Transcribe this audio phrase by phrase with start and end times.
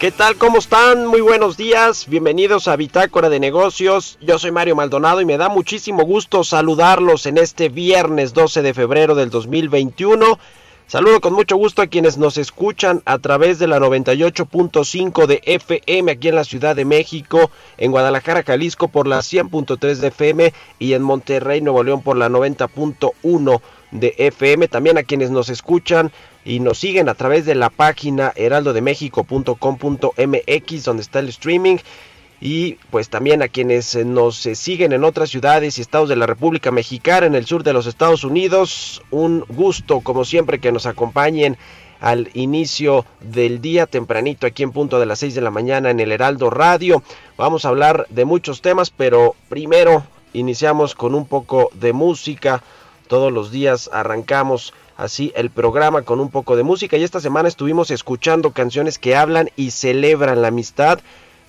[0.00, 0.36] ¿Qué tal?
[0.36, 1.06] ¿Cómo están?
[1.06, 2.06] Muy buenos días.
[2.08, 4.16] Bienvenidos a Bitácora de Negocios.
[4.22, 8.72] Yo soy Mario Maldonado y me da muchísimo gusto saludarlos en este viernes 12 de
[8.72, 10.38] febrero del 2021.
[10.86, 16.12] Saludo con mucho gusto a quienes nos escuchan a través de la 98.5 de FM
[16.12, 20.94] aquí en la Ciudad de México, en Guadalajara, Jalisco por la 100.3 de FM y
[20.94, 24.66] en Monterrey, Nuevo León por la 90.1 de FM.
[24.68, 26.10] También a quienes nos escuchan
[26.44, 31.78] y nos siguen a través de la página heraldodemexico.com.mx donde está el streaming
[32.40, 36.16] y pues también a quienes eh, nos eh, siguen en otras ciudades y estados de
[36.16, 39.02] la República Mexicana en el sur de los Estados Unidos.
[39.10, 41.58] Un gusto como siempre que nos acompañen
[42.00, 46.00] al inicio del día tempranito aquí en punto de las 6 de la mañana en
[46.00, 47.02] el Heraldo Radio.
[47.36, 50.02] Vamos a hablar de muchos temas, pero primero
[50.32, 52.62] iniciamos con un poco de música.
[53.06, 57.48] Todos los días arrancamos así el programa con un poco de música y esta semana
[57.48, 61.00] estuvimos escuchando canciones que hablan y celebran la amistad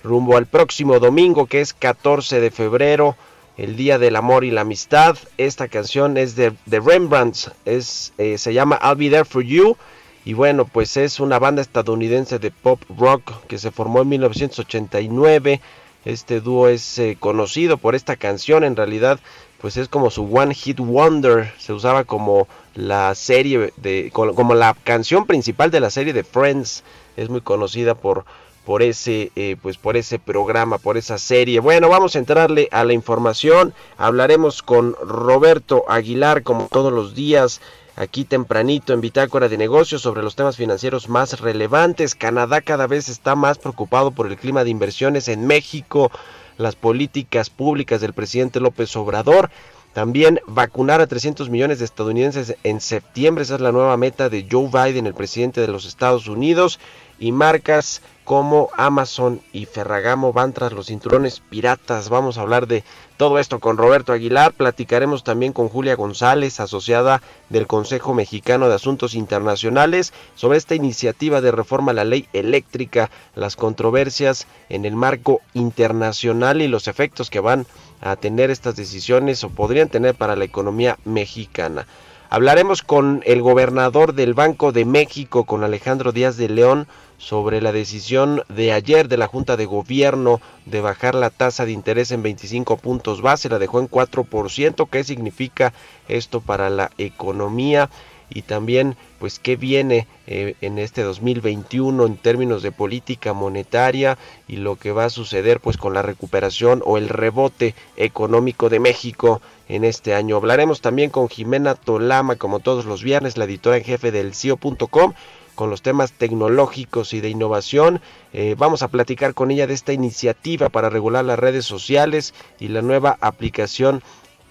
[0.02, 3.14] rumbo al próximo domingo que es 14 de febrero,
[3.58, 5.18] el Día del Amor y la Amistad.
[5.36, 9.76] Esta canción es de, de Rembrandt, es, eh, se llama I'll Be There For You.
[10.24, 15.60] Y bueno, pues es una banda estadounidense de pop rock que se formó en 1989.
[16.04, 19.20] Este dúo es eh, conocido por esta canción, en realidad
[19.62, 24.74] pues es como su One Hit Wonder, se usaba como la serie de como la
[24.82, 26.82] canción principal de la serie de Friends,
[27.16, 28.24] es muy conocida por
[28.66, 31.60] por ese eh, pues por ese programa por esa serie.
[31.60, 33.72] Bueno vamos a entrarle a la información.
[33.98, 37.60] Hablaremos con Roberto Aguilar como todos los días
[37.94, 42.16] aquí tempranito en Bitácora de Negocios sobre los temas financieros más relevantes.
[42.16, 46.10] Canadá cada vez está más preocupado por el clima de inversiones en México
[46.58, 49.50] las políticas públicas del presidente López Obrador.
[49.92, 54.46] También vacunar a 300 millones de estadounidenses en septiembre, esa es la nueva meta de
[54.50, 56.80] Joe Biden, el presidente de los Estados Unidos,
[57.18, 62.08] y marcas como Amazon y Ferragamo van tras los cinturones piratas.
[62.08, 62.84] Vamos a hablar de
[63.16, 64.52] todo esto con Roberto Aguilar.
[64.52, 71.40] Platicaremos también con Julia González, asociada del Consejo Mexicano de Asuntos Internacionales, sobre esta iniciativa
[71.40, 77.30] de reforma a la ley eléctrica, las controversias en el marco internacional y los efectos
[77.30, 77.66] que van
[78.00, 81.86] a tener estas decisiones o podrían tener para la economía mexicana.
[82.34, 86.88] Hablaremos con el gobernador del Banco de México, con Alejandro Díaz de León,
[87.18, 91.72] sobre la decisión de ayer de la Junta de Gobierno de bajar la tasa de
[91.72, 94.88] interés en 25 puntos base, la dejó en 4%.
[94.88, 95.74] ¿Qué significa
[96.08, 97.90] esto para la economía?
[98.30, 104.56] Y también pues qué viene eh, en este 2021 en términos de política monetaria y
[104.56, 109.40] lo que va a suceder pues con la recuperación o el rebote económico de México
[109.68, 110.36] en este año.
[110.36, 115.12] Hablaremos también con Jimena Tolama como todos los viernes, la editora en jefe del CIO.com
[115.54, 118.00] con los temas tecnológicos y de innovación.
[118.32, 122.68] Eh, vamos a platicar con ella de esta iniciativa para regular las redes sociales y
[122.68, 124.02] la nueva aplicación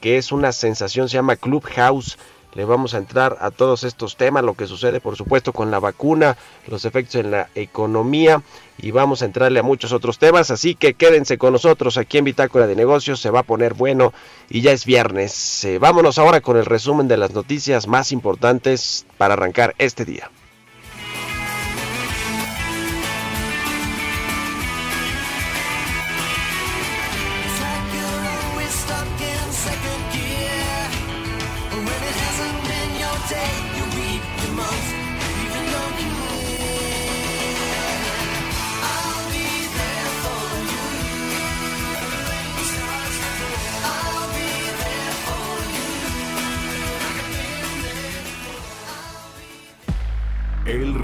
[0.01, 2.17] que es una sensación, se llama Clubhouse.
[2.53, 5.79] Le vamos a entrar a todos estos temas, lo que sucede por supuesto con la
[5.79, 6.37] vacuna,
[6.67, 8.41] los efectos en la economía
[8.77, 12.25] y vamos a entrarle a muchos otros temas, así que quédense con nosotros aquí en
[12.25, 14.13] Bitácora de Negocios, se va a poner bueno
[14.49, 15.63] y ya es viernes.
[15.63, 20.29] Eh, vámonos ahora con el resumen de las noticias más importantes para arrancar este día.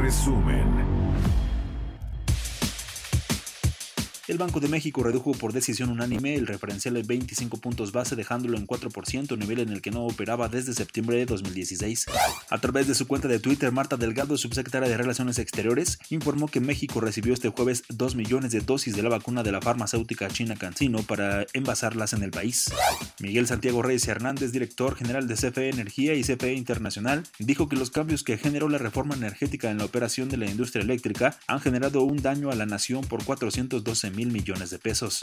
[0.07, 0.76] Resumen.
[4.37, 8.55] El Banco de México redujo por decisión unánime el referencial de 25 puntos base dejándolo
[8.55, 12.05] en 4%, nivel en el que no operaba desde septiembre de 2016.
[12.47, 16.59] A través de su cuenta de Twitter, Marta Delgado, subsecretaria de Relaciones Exteriores, informó que
[16.59, 20.55] México recibió este jueves 2 millones de dosis de la vacuna de la farmacéutica china
[20.55, 22.71] CanSino para envasarlas en el país.
[23.19, 27.89] Miguel Santiago Reyes Hernández, director general de CFE Energía y CFE Internacional, dijo que los
[27.89, 32.03] cambios que generó la reforma energética en la operación de la industria eléctrica han generado
[32.03, 35.21] un daño a la nación por 412 mil millones de pesos.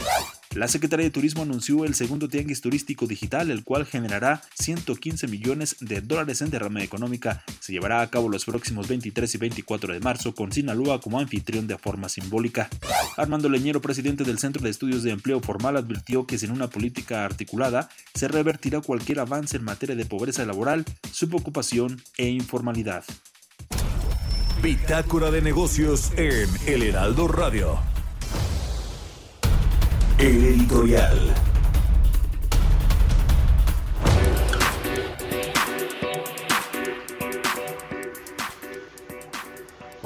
[0.55, 5.77] La Secretaría de Turismo anunció el segundo tianguis turístico digital, el cual generará 115 millones
[5.81, 7.45] de dólares en derrama económica.
[7.61, 11.67] Se llevará a cabo los próximos 23 y 24 de marzo con Sinaloa como anfitrión
[11.67, 12.69] de forma simbólica.
[13.17, 17.25] Armando Leñero, presidente del Centro de Estudios de Empleo Formal, advirtió que sin una política
[17.25, 23.05] articulada se revertirá cualquier avance en materia de pobreza laboral, subocupación e informalidad.
[24.63, 27.94] Bitácora de negocios en El Heraldo Radio.
[30.19, 31.54] El editorial.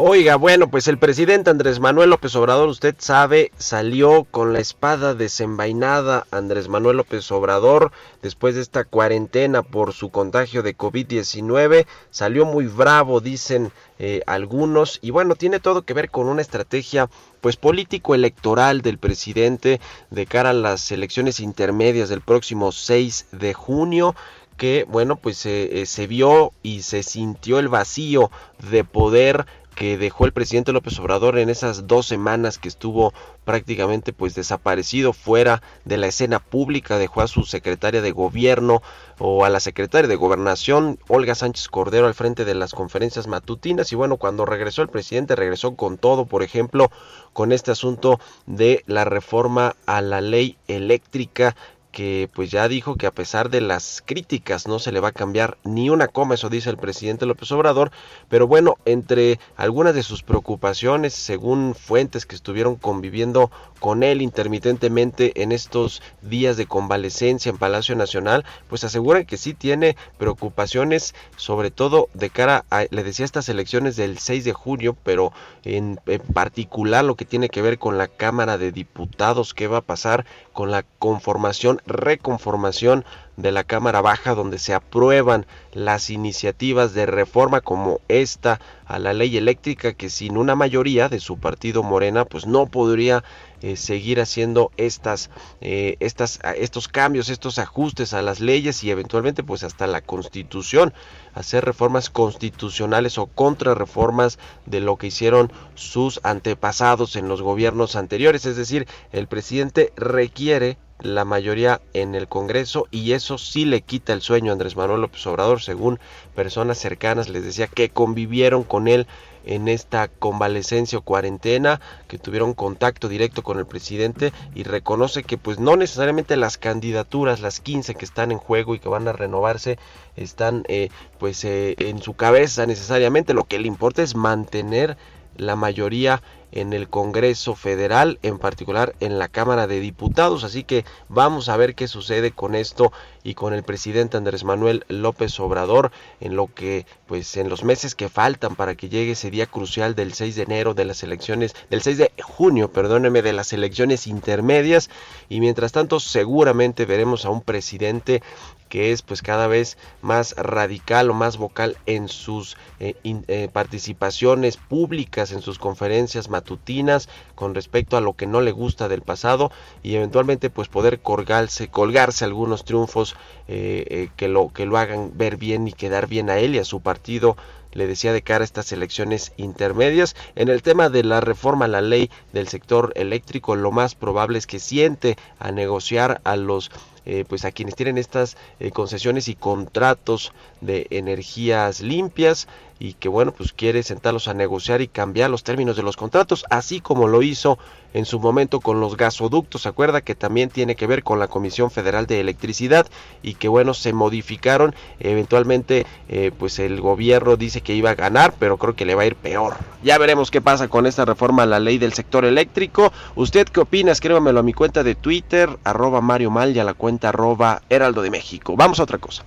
[0.00, 5.16] Oiga, bueno, pues el presidente Andrés Manuel López Obrador, usted sabe, salió con la espada
[5.16, 7.90] desenvainada Andrés Manuel López Obrador
[8.22, 11.84] después de esta cuarentena por su contagio de COVID-19.
[12.12, 17.10] Salió muy bravo, dicen eh, algunos, y bueno, tiene todo que ver con una estrategia
[17.40, 19.80] pues político electoral del presidente
[20.10, 24.14] de cara a las elecciones intermedias del próximo 6 de junio
[24.56, 28.32] que bueno pues eh, se vio y se sintió el vacío
[28.70, 29.46] de poder
[29.78, 33.14] que dejó el presidente López Obrador en esas dos semanas que estuvo
[33.44, 38.82] prácticamente pues desaparecido fuera de la escena pública, dejó a su secretaria de gobierno
[39.20, 43.92] o a la secretaria de gobernación Olga Sánchez Cordero al frente de las conferencias matutinas.
[43.92, 46.90] Y bueno, cuando regresó el presidente regresó con todo, por ejemplo,
[47.32, 51.54] con este asunto de la reforma a la ley eléctrica
[51.98, 55.12] que pues ya dijo que a pesar de las críticas no se le va a
[55.12, 57.90] cambiar ni una coma, eso dice el presidente López Obrador,
[58.28, 63.50] pero bueno, entre algunas de sus preocupaciones, según fuentes que estuvieron conviviendo
[63.80, 69.52] con él intermitentemente en estos días de convalecencia en Palacio Nacional, pues aseguran que sí
[69.52, 74.96] tiene preocupaciones, sobre todo de cara a, le decía, estas elecciones del 6 de junio,
[75.02, 75.32] pero
[75.64, 79.78] en, en particular lo que tiene que ver con la Cámara de Diputados, qué va
[79.78, 80.26] a pasar
[80.58, 83.04] con la conformación, reconformación
[83.36, 89.12] de la Cámara Baja donde se aprueban las iniciativas de reforma como esta a la
[89.12, 93.22] ley eléctrica que sin una mayoría de su partido Morena pues no podría
[93.62, 99.42] eh, seguir haciendo estas, eh, estas, estos cambios, estos ajustes a las leyes y eventualmente
[99.42, 100.92] pues hasta la constitución,
[101.34, 108.46] hacer reformas constitucionales o contrarreformas de lo que hicieron sus antepasados en los gobiernos anteriores.
[108.46, 114.12] Es decir, el presidente requiere la mayoría en el Congreso y eso sí le quita
[114.12, 115.98] el sueño a Andrés Manuel López Obrador, según
[116.34, 119.06] personas cercanas les decía que convivieron con él
[119.44, 125.38] en esta convalecencia o cuarentena, que tuvieron contacto directo con el presidente y reconoce que
[125.38, 129.12] pues no necesariamente las candidaturas, las 15 que están en juego y que van a
[129.12, 129.78] renovarse,
[130.16, 134.98] están eh, pues eh, en su cabeza necesariamente, lo que le importa es mantener
[135.36, 140.44] la mayoría en el Congreso Federal, en particular en la Cámara de Diputados.
[140.44, 142.92] Así que vamos a ver qué sucede con esto.
[143.28, 147.94] Y con el presidente Andrés Manuel López Obrador en lo que pues en los meses
[147.94, 151.54] que faltan para que llegue ese día crucial del 6 de enero de las elecciones
[151.68, 154.88] del 6 de junio, perdóneme, de las elecciones intermedias.
[155.28, 158.22] Y mientras tanto seguramente veremos a un presidente
[158.68, 164.56] que es pues cada vez más radical o más vocal en sus eh, eh, participaciones
[164.56, 169.50] públicas, en sus conferencias matutinas con respecto a lo que no le gusta del pasado
[169.82, 173.16] y eventualmente pues poder colgarse, colgarse algunos triunfos
[173.48, 176.64] eh, que, lo, que lo hagan ver bien y quedar bien a él y a
[176.64, 177.36] su partido
[177.72, 180.16] le decía de cara a estas elecciones intermedias.
[180.34, 184.38] En el tema de la reforma a la ley del sector eléctrico, lo más probable
[184.38, 186.70] es que siente a negociar a los
[187.10, 193.08] eh, pues a quienes tienen estas eh, concesiones y contratos de energías limpias y que
[193.08, 197.08] bueno pues quiere sentarlos a negociar y cambiar los términos de los contratos así como
[197.08, 197.58] lo hizo
[197.94, 199.62] en su momento con los gasoductos.
[199.62, 202.86] Se acuerda que también tiene que ver con la Comisión Federal de Electricidad
[203.22, 204.74] y que bueno se modificaron.
[205.00, 209.02] Eventualmente eh, pues el gobierno dice que iba a ganar pero creo que le va
[209.02, 209.56] a ir peor.
[209.82, 212.92] Ya veremos qué pasa con esta reforma a la ley del sector eléctrico.
[213.14, 216.74] Usted qué opina escríbamelo a mi cuenta de Twitter arroba Mario Mal y a la
[216.74, 218.54] cuenta arroba Heraldo de México.
[218.56, 219.24] Vamos a otra cosa.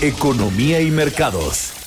[0.00, 1.77] Economía y mercados.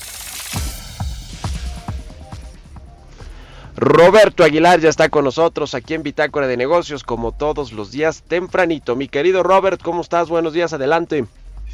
[3.84, 8.22] Roberto Aguilar ya está con nosotros aquí en Bitácora de Negocios, como todos los días
[8.22, 8.96] tempranito.
[8.96, 10.30] Mi querido Robert, ¿cómo estás?
[10.30, 11.26] Buenos días, adelante.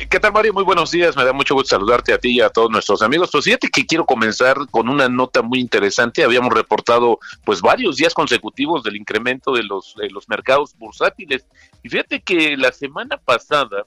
[0.09, 0.53] ¿Qué tal, Mario?
[0.53, 1.17] Muy buenos días.
[1.17, 3.29] Me da mucho gusto saludarte a ti y a todos nuestros amigos.
[3.29, 6.23] Pues fíjate que quiero comenzar con una nota muy interesante.
[6.23, 11.45] Habíamos reportado pues varios días consecutivos del incremento de los, de los mercados bursátiles.
[11.83, 13.85] Y fíjate que la semana pasada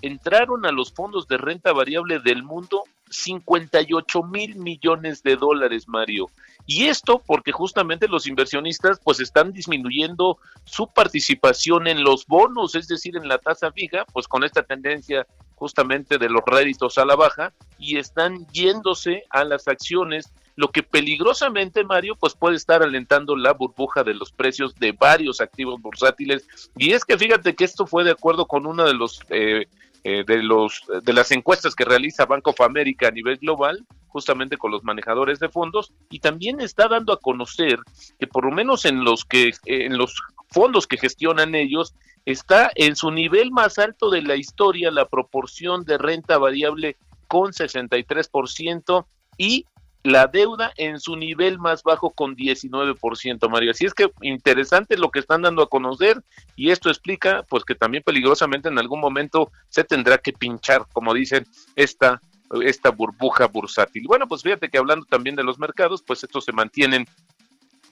[0.00, 6.30] entraron a los fondos de renta variable del mundo 58 mil millones de dólares, Mario.
[6.70, 12.86] Y esto porque justamente los inversionistas pues están disminuyendo su participación en los bonos, es
[12.86, 17.16] decir, en la tasa fija, pues con esta tendencia justamente de los réditos a la
[17.16, 23.34] baja y están yéndose a las acciones, lo que peligrosamente, Mario, pues puede estar alentando
[23.34, 26.46] la burbuja de los precios de varios activos bursátiles.
[26.76, 29.68] Y es que fíjate que esto fue de acuerdo con uno de los eh,
[30.04, 34.56] eh, de los de las encuestas que realiza Bank of America a nivel global, justamente
[34.56, 37.78] con los manejadores de fondos y también está dando a conocer
[38.18, 40.14] que por lo menos en los que en los
[40.50, 45.84] fondos que gestionan ellos está en su nivel más alto de la historia la proporción
[45.84, 49.66] de renta variable con 63% y
[50.02, 53.70] la deuda en su nivel más bajo con 19%, Mario.
[53.72, 56.22] Así es que interesante lo que están dando a conocer
[56.56, 61.14] y esto explica pues que también peligrosamente en algún momento se tendrá que pinchar, como
[61.14, 62.20] dicen, esta
[62.62, 64.04] esta burbuja bursátil.
[64.06, 67.06] Bueno, pues fíjate que hablando también de los mercados, pues estos se mantienen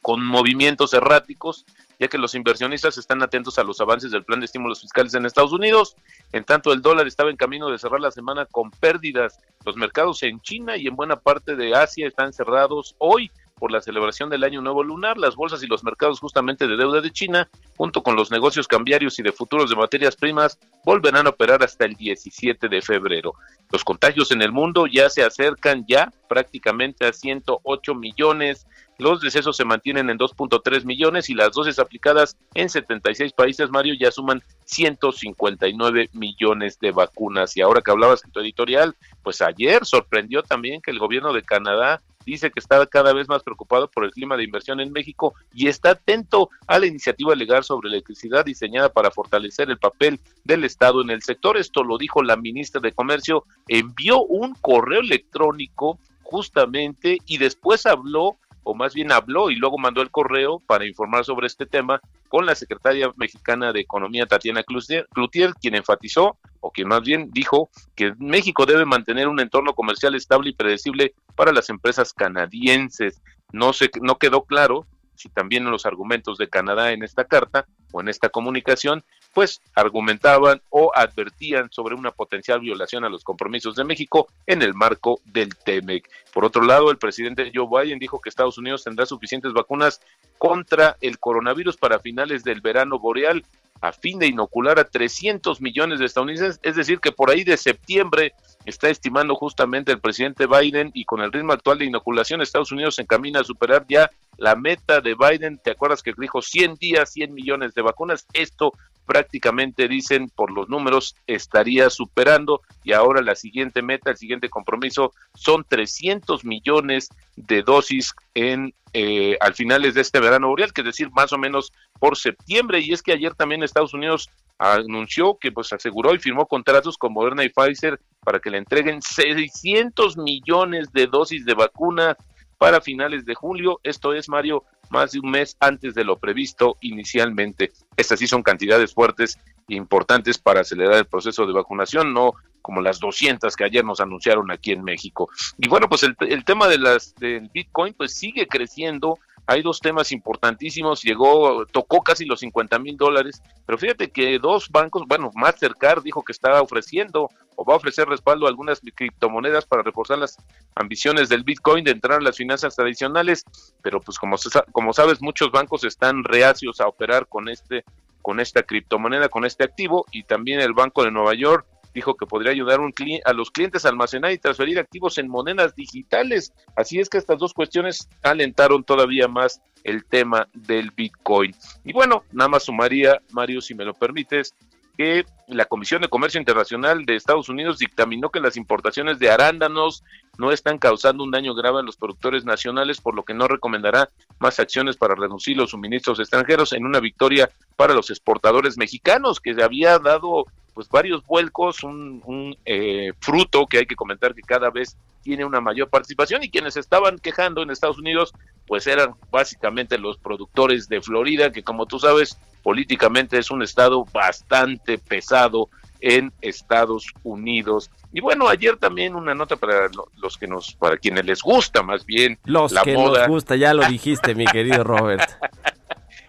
[0.01, 1.67] con movimientos erráticos,
[1.99, 5.27] ya que los inversionistas están atentos a los avances del plan de estímulos fiscales en
[5.27, 5.97] Estados Unidos.
[6.33, 9.39] En tanto, el dólar estaba en camino de cerrar la semana con pérdidas.
[9.65, 13.81] Los mercados en China y en buena parte de Asia están cerrados hoy por la
[13.81, 17.49] celebración del Año Nuevo Lunar, las bolsas y los mercados justamente de deuda de China,
[17.77, 21.87] junto con los negocios cambiarios y de futuros de materias primas, volverán a operar hasta
[21.87, 23.35] el 17 de febrero.
[23.73, 28.67] Los contagios en el mundo ya se acercan ya prácticamente a 108 millones,
[28.99, 33.95] los decesos se mantienen en 2.3 millones y las dosis aplicadas en 76 países, Mario,
[33.99, 37.57] ya suman 159 millones de vacunas.
[37.57, 41.43] Y ahora que hablabas en tu editorial, pues ayer sorprendió también que el gobierno de
[41.43, 45.35] Canadá dice que está cada vez más preocupado por el clima de inversión en México
[45.55, 50.65] y está atento a la iniciativa legal sobre electricidad diseñada para fortalecer el papel del
[50.65, 51.57] Estado en el sector.
[51.57, 58.37] Esto lo dijo la ministra de Comercio, envió un correo electrónico justamente y después habló
[58.69, 62.47] o más bien habló y luego mandó el correo para informar sobre este tema con
[62.47, 68.13] la secretaria mexicana de Economía, Tatiana Cloutier, quien enfatizó, o quien más bien dijo, que
[68.19, 73.23] México debe mantener un entorno comercial estable y predecible para las empresas canadienses.
[73.53, 77.67] No, se, no quedó claro si también en los argumentos de Canadá en esta carta
[77.93, 79.05] o en esta comunicación,
[79.37, 84.73] pues argumentaban o advertían sobre una potencial violación a los compromisos de México en el
[84.73, 86.09] marco del TEMEC.
[86.33, 90.01] Por otro lado, el presidente Joe Biden dijo que Estados Unidos tendrá suficientes vacunas
[90.39, 93.45] contra el coronavirus para finales del verano boreal
[93.83, 97.59] a fin de inocular a 300 millones de estadounidenses, es decir, que por ahí de
[97.59, 98.33] septiembre
[98.65, 102.95] está estimando justamente el presidente Biden y con el ritmo actual de inoculación Estados Unidos
[102.95, 107.13] se encamina a superar ya la meta de Biden, ¿te acuerdas que dijo 100 días,
[107.13, 108.27] 100 millones de vacunas?
[108.33, 108.73] Esto
[109.07, 115.13] prácticamente dicen por los números estaría superando y ahora la siguiente meta, el siguiente compromiso
[115.35, 120.87] son 300 millones de dosis en eh, al finales de este verano boreal, que es
[120.87, 122.81] decir, más o menos por septiembre.
[122.81, 127.13] Y es que ayer también Estados Unidos anunció que pues aseguró y firmó contratos con
[127.13, 132.17] Moderna y Pfizer para que le entreguen 600 millones de dosis de vacuna
[132.59, 133.81] para finales de julio.
[133.83, 137.73] Esto es, Mario, más de un mes antes de lo previsto inicialmente.
[137.97, 139.39] Estas sí son cantidades fuertes
[139.69, 144.01] e importantes para acelerar el proceso de vacunación, no como las 200 que ayer nos
[144.01, 145.31] anunciaron aquí en México.
[145.57, 149.81] Y bueno, pues el, el tema de las del Bitcoin pues sigue creciendo hay dos
[149.81, 155.31] temas importantísimos, llegó, tocó casi los 50 mil dólares, pero fíjate que dos bancos, bueno,
[155.35, 160.19] Mastercard dijo que está ofreciendo o va a ofrecer respaldo a algunas criptomonedas para reforzar
[160.19, 160.37] las
[160.75, 163.45] ambiciones del Bitcoin de entrar a las finanzas tradicionales,
[163.83, 164.37] pero pues como,
[164.73, 167.85] como sabes, muchos bancos están reacios a operar con este
[168.27, 171.65] con esta criptomoneda, con este activo, y también el Banco de Nueva York
[171.97, 172.79] dijo que podría ayudar
[173.25, 176.53] a los clientes a almacenar y transferir activos en monedas digitales.
[176.77, 181.55] Así es que estas dos cuestiones alentaron todavía más el tema del Bitcoin.
[181.85, 184.55] Y bueno, nada más sumaría, Mario, si me lo permites,
[184.97, 190.03] que la Comisión de Comercio Internacional de Estados Unidos dictaminó que las importaciones de arándanos
[190.39, 194.11] no están causando un daño grave a los productores nacionales, por lo que no recomendará
[194.39, 199.55] más acciones para reducir los suministros extranjeros en una victoria para los exportadores mexicanos, que
[199.55, 204.69] se había dado pues varios vuelcos, un, eh, fruto que hay que comentar que cada
[204.69, 208.35] vez tiene una mayor participación y quienes estaban quejando en Estados Unidos
[208.67, 214.05] pues eran básicamente los productores de Florida, que como tú sabes políticamente es un estado
[214.13, 215.71] bastante pesado
[216.01, 217.93] en Estados Unidos.
[218.13, 219.89] Y bueno, ayer también una nota para
[220.21, 223.85] los que nos, para quienes les gusta más bien los que nos gusta, ya lo
[223.89, 225.31] dijiste, mi querido Robert.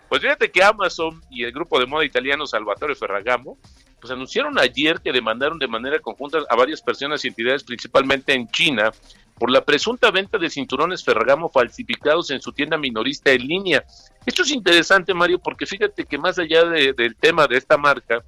[0.10, 3.58] Pues fíjate que Amazon y el grupo de moda italiano Salvatore Ferragamo
[4.00, 8.48] pues anunciaron ayer que demandaron de manera conjunta a varias personas y entidades, principalmente en
[8.50, 8.91] China,
[9.38, 13.84] por la presunta venta de cinturones Ferragamo falsificados en su tienda minorista en línea.
[14.25, 18.24] Esto es interesante, Mario, porque fíjate que más allá del tema de esta marca,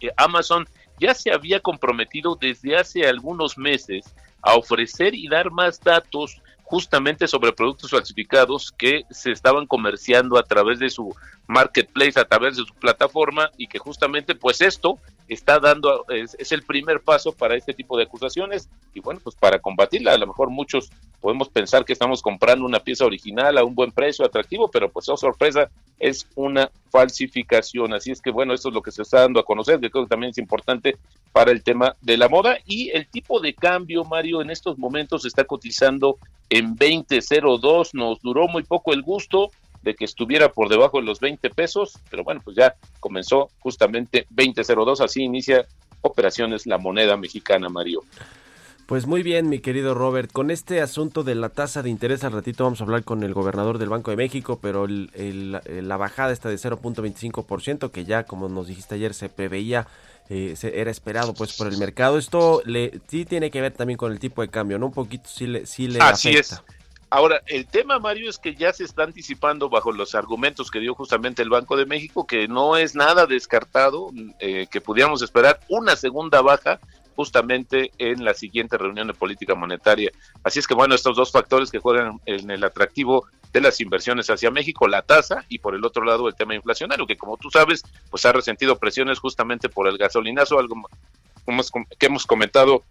[0.00, 0.66] eh, Amazon
[0.98, 4.04] ya se había comprometido desde hace algunos meses
[4.42, 10.44] a ofrecer y dar más datos justamente sobre productos falsificados que se estaban comerciando a
[10.44, 11.14] través de su
[11.48, 14.98] marketplace, a través de su plataforma y que justamente pues esto
[15.34, 19.36] está dando, es, es, el primer paso para este tipo de acusaciones y bueno, pues
[19.36, 20.90] para combatirla, a lo mejor muchos
[21.20, 25.08] podemos pensar que estamos comprando una pieza original a un buen precio, atractivo, pero pues
[25.08, 29.20] oh sorpresa, es una falsificación, así es que bueno, esto es lo que se está
[29.20, 30.96] dando a conocer, que creo que también es importante
[31.32, 32.58] para el tema de la moda.
[32.66, 38.48] Y el tipo de cambio, Mario, en estos momentos está cotizando en 20.02, nos duró
[38.48, 39.50] muy poco el gusto,
[39.82, 44.26] de que estuviera por debajo de los 20 pesos, pero bueno, pues ya comenzó justamente
[44.34, 45.66] 20.02, así inicia
[46.02, 48.02] operaciones la moneda mexicana, Mario.
[48.90, 50.32] Pues muy bien, mi querido Robert.
[50.32, 53.32] Con este asunto de la tasa de interés, al ratito vamos a hablar con el
[53.32, 58.66] gobernador del Banco de México, pero la bajada está de 0.25%, que ya, como nos
[58.66, 59.86] dijiste ayer, se preveía,
[60.28, 62.18] eh, se, era esperado pues por el mercado.
[62.18, 64.86] Esto le, sí tiene que ver también con el tipo de cambio, ¿no?
[64.86, 66.60] Un poquito sí le, sí le Así es.
[67.12, 70.94] Ahora, el tema, Mario, es que ya se está anticipando bajo los argumentos que dio
[70.94, 75.96] justamente el Banco de México, que no es nada descartado, eh, que pudiéramos esperar una
[75.96, 76.78] segunda baja
[77.16, 80.12] justamente en la siguiente reunión de política monetaria.
[80.44, 84.30] Así es que, bueno, estos dos factores que juegan en el atractivo de las inversiones
[84.30, 87.50] hacia México, la tasa y por el otro lado el tema inflacionario, que como tú
[87.50, 90.76] sabes, pues ha resentido presiones justamente por el gasolinazo, algo
[91.98, 92.84] que hemos comentado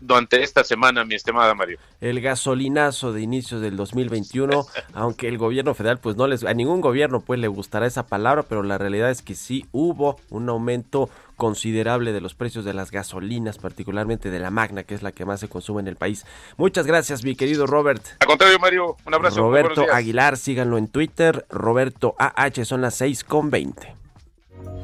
[0.00, 1.78] durante esta semana, mi estimada Mario.
[2.00, 6.80] El gasolinazo de inicios del 2021, aunque el gobierno federal, pues no les, a ningún
[6.80, 11.10] gobierno pues le gustará esa palabra, pero la realidad es que sí hubo un aumento
[11.36, 15.24] considerable de los precios de las gasolinas, particularmente de la Magna, que es la que
[15.24, 16.24] más se consume en el país.
[16.56, 18.02] Muchas gracias, mi querido Robert.
[18.20, 19.40] Al contrario, Mario, un abrazo.
[19.40, 23.94] Roberto Aguilar, síganlo en Twitter, Roberto AH, son las 6 con 20.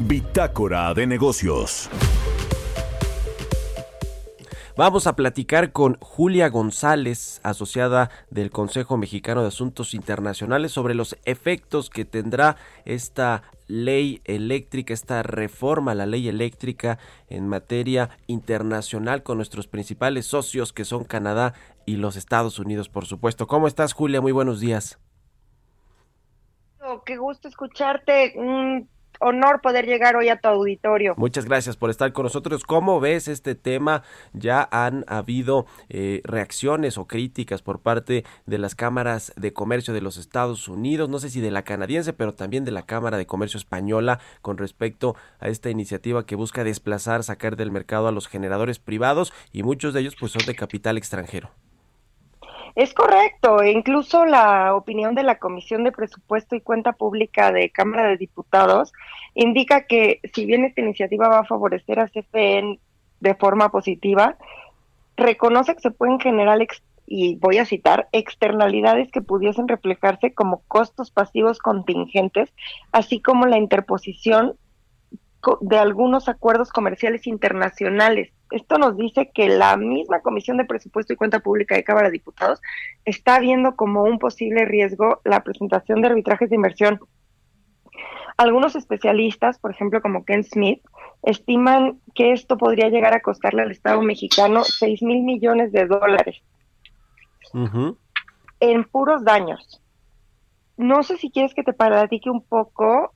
[0.00, 1.88] Bitácora de negocios.
[4.74, 11.18] Vamos a platicar con Julia González, asociada del Consejo Mexicano de Asuntos Internacionales, sobre los
[11.26, 12.56] efectos que tendrá
[12.86, 20.24] esta ley eléctrica, esta reforma a la ley eléctrica en materia internacional con nuestros principales
[20.24, 21.52] socios que son Canadá
[21.84, 23.46] y los Estados Unidos, por supuesto.
[23.46, 24.22] ¿Cómo estás, Julia?
[24.22, 24.98] Muy buenos días.
[26.82, 28.32] Oh, qué gusto escucharte.
[28.38, 28.86] Mm,
[29.22, 31.14] honor poder llegar hoy a tu auditorio.
[31.16, 32.64] Muchas gracias por estar con nosotros.
[32.64, 34.02] ¿Cómo ves este tema?
[34.32, 40.00] Ya han habido eh, reacciones o críticas por parte de las cámaras de comercio de
[40.00, 43.26] los Estados Unidos, no sé si de la canadiense, pero también de la Cámara de
[43.26, 48.28] Comercio española con respecto a esta iniciativa que busca desplazar, sacar del mercado a los
[48.28, 51.50] generadores privados y muchos de ellos pues son de capital extranjero.
[52.74, 57.70] Es correcto, e incluso la opinión de la Comisión de Presupuesto y Cuenta Pública de
[57.70, 58.92] Cámara de Diputados
[59.34, 62.78] indica que si bien esta iniciativa va a favorecer a CFE
[63.20, 64.36] de forma positiva,
[65.16, 66.58] reconoce que se pueden generar,
[67.06, 72.50] y voy a citar, externalidades que pudiesen reflejarse como costos pasivos contingentes,
[72.90, 74.56] así como la interposición
[75.60, 78.32] de algunos acuerdos comerciales internacionales.
[78.52, 82.12] Esto nos dice que la misma Comisión de Presupuesto y Cuenta Pública de Cámara de
[82.12, 82.60] Diputados
[83.04, 87.00] está viendo como un posible riesgo la presentación de arbitrajes de inversión.
[88.36, 90.82] Algunos especialistas, por ejemplo como Ken Smith,
[91.22, 96.42] estiman que esto podría llegar a costarle al Estado mexicano 6 mil millones de dólares
[98.60, 99.82] en puros daños.
[100.76, 103.12] No sé si quieres que te platique un poco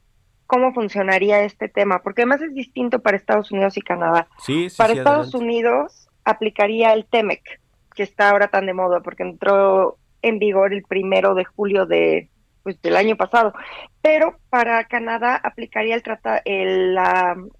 [0.46, 4.28] cómo funcionaría este tema, porque además es distinto para Estados Unidos y Canadá.
[4.38, 7.42] Sí, para Estados Unidos aplicaría el TEMEC,
[7.94, 12.30] que está ahora tan de moda, porque entró en vigor el primero de julio de
[12.62, 13.54] pues del año pasado,
[14.02, 16.98] pero para Canadá aplicaría el trata el,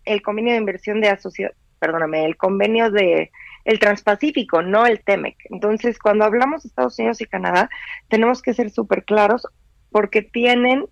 [0.05, 3.31] el convenio de inversión de asociación, perdóname, el convenio de
[3.65, 5.37] el Transpacífico, no el TEMEC.
[5.51, 7.71] Entonces, cuando hablamos de Estados Unidos y Canadá,
[8.09, 9.47] tenemos que ser súper claros
[9.91, 10.87] porque tienen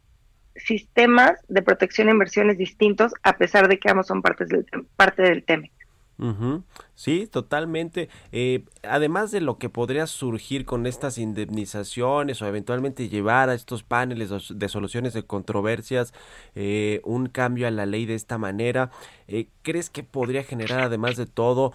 [0.57, 5.23] sistemas de protección e inversiones distintos, a pesar de que ambos son partes del, parte
[5.23, 5.69] del tema.
[6.95, 8.09] Sí, totalmente.
[8.31, 13.83] Eh, además de lo que podría surgir con estas indemnizaciones o eventualmente llevar a estos
[13.83, 16.15] paneles de soluciones de controversias
[16.55, 18.91] eh, un cambio a la ley de esta manera,
[19.27, 21.73] eh, ¿crees que podría generar además de todo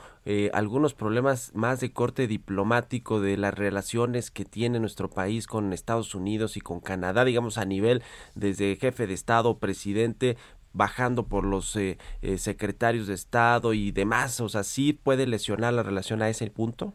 [0.54, 6.14] algunos problemas más de corte diplomático de las relaciones que tiene nuestro país con Estados
[6.14, 8.04] Unidos y con Canadá, digamos a nivel
[8.36, 10.38] desde jefe de Estado, presidente,
[10.74, 14.40] bajando por los eh, eh, secretarios de Estado y demás?
[14.42, 16.94] O sea, ¿sí puede lesionar la relación a ese punto?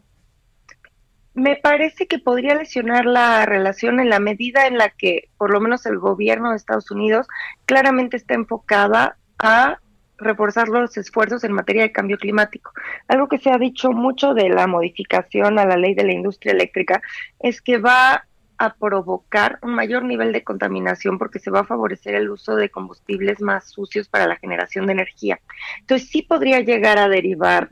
[1.33, 5.59] Me parece que podría lesionar la relación en la medida en la que, por lo
[5.59, 7.27] menos, el gobierno de Estados Unidos
[7.65, 9.79] claramente está enfocada a
[10.17, 12.71] reforzar los esfuerzos en materia de cambio climático.
[13.09, 16.53] Algo que se ha dicho mucho de la modificación a la ley de la industria
[16.53, 17.01] eléctrica
[17.39, 18.25] es que va
[18.57, 22.69] a provocar un mayor nivel de contaminación porque se va a favorecer el uso de
[22.69, 25.39] combustibles más sucios para la generación de energía.
[25.79, 27.69] Entonces sí podría llegar a derivar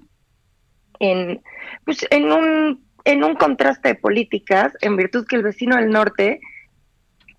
[1.00, 1.42] en,
[1.86, 6.40] pues, en, un, en un contraste de políticas en virtud que el vecino del norte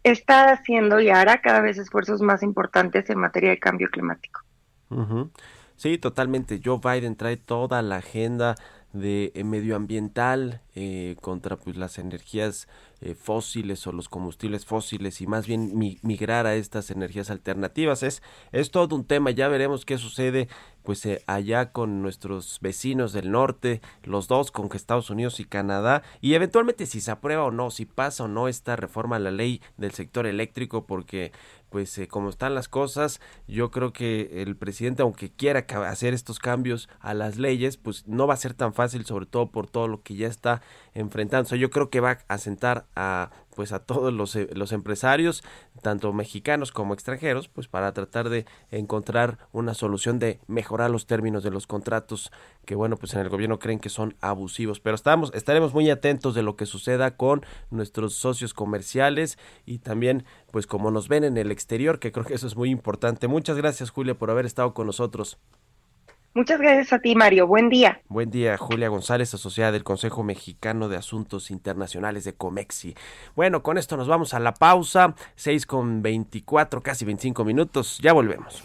[0.03, 4.41] está haciendo y hará cada vez esfuerzos más importantes en materia de cambio climático.
[5.77, 6.61] Sí, totalmente.
[6.63, 8.55] Joe Biden trae toda la agenda
[8.93, 12.69] de eh, medioambiental eh, contra pues las energías
[13.05, 18.03] eh, fósiles o los combustibles fósiles y más bien migrar a estas energías alternativas.
[18.03, 20.49] Es es todo un tema ya veremos qué sucede
[20.83, 26.33] pues allá con nuestros vecinos del norte los dos con Estados Unidos y Canadá y
[26.33, 29.61] eventualmente si se aprueba o no si pasa o no esta reforma a la ley
[29.77, 31.33] del sector eléctrico porque
[31.75, 36.39] pues eh, como están las cosas, yo creo que el presidente, aunque quiera hacer estos
[36.39, 39.89] cambios a las leyes, pues no va a ser tan fácil, sobre todo por todo
[39.89, 41.57] lo que ya está enfrentando.
[41.57, 45.43] yo creo que va a sentar a pues a todos los, eh, los empresarios,
[45.83, 51.43] tanto mexicanos como extranjeros, pues para tratar de encontrar una solución de mejorar los términos
[51.43, 52.33] de los contratos
[52.65, 56.35] que bueno, pues en el gobierno creen que son abusivos, pero estamos estaremos muy atentos
[56.35, 61.37] de lo que suceda con nuestros socios comerciales y también pues como nos ven en
[61.37, 63.29] el exterior, que creo que eso es muy importante.
[63.29, 65.39] Muchas gracias, Julia, por haber estado con nosotros.
[66.35, 67.47] Muchas gracias a ti, Mario.
[67.47, 68.01] Buen día.
[68.09, 72.97] Buen día, Julia González, asociada del Consejo Mexicano de Asuntos Internacionales de Comexi.
[73.37, 78.01] Bueno, con esto nos vamos a la pausa, 6 con 24, casi 25 minutos.
[78.03, 78.65] Ya volvemos.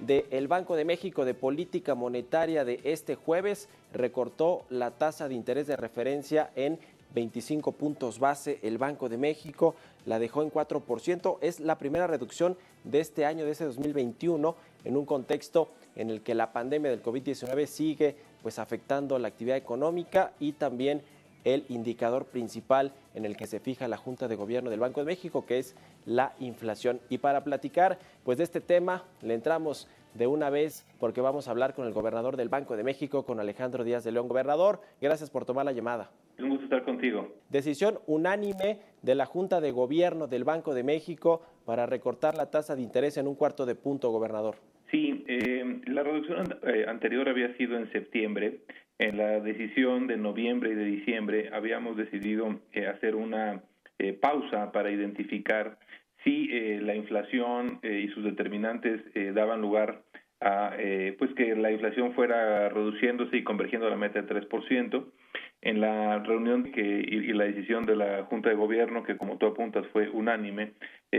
[0.00, 5.66] del Banco de México de política monetaria de este jueves recortó la tasa de interés
[5.66, 6.78] de referencia en
[7.14, 8.58] 25 puntos base.
[8.62, 9.74] El Banco de México
[10.06, 11.38] la dejó en 4%.
[11.40, 16.22] Es la primera reducción de este año, de ese 2021, en un contexto en el
[16.22, 21.02] que la pandemia del COVID-19 sigue pues afectando la actividad económica y también
[21.44, 25.06] el indicador principal en el que se fija la Junta de Gobierno del Banco de
[25.06, 25.74] México, que es
[26.06, 27.00] la inflación.
[27.08, 31.50] Y para platicar pues de este tema, le entramos de una vez porque vamos a
[31.52, 34.28] hablar con el gobernador del Banco de México, con Alejandro Díaz de León.
[34.28, 36.10] Gobernador, gracias por tomar la llamada.
[36.38, 37.28] Un gusto estar contigo.
[37.50, 42.74] Decisión unánime de la Junta de Gobierno del Banco de México para recortar la tasa
[42.74, 44.56] de interés en un cuarto de punto, gobernador.
[44.90, 48.60] Sí, eh, la reducción eh, anterior había sido en septiembre.
[49.00, 53.62] En la decisión de noviembre y de diciembre habíamos decidido eh, hacer una
[53.98, 55.78] eh, pausa para identificar
[56.22, 59.00] si eh, la inflación y sus determinantes
[59.34, 60.02] daban lugar
[60.42, 60.76] a
[61.18, 65.06] pues que la inflación fuera reduciéndose y convergiendo a la meta del 3%.
[65.62, 69.46] En la reunión que, y, la decisión de la Junta de Gobierno, que como tú
[69.46, 70.72] apuntas fue unánime,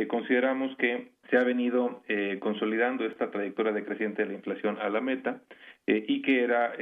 [0.08, 2.04] consideramos que se ha venido
[2.40, 5.42] consolidando esta trayectoria decreciente de la inflación a la meta
[5.88, 6.74] y que era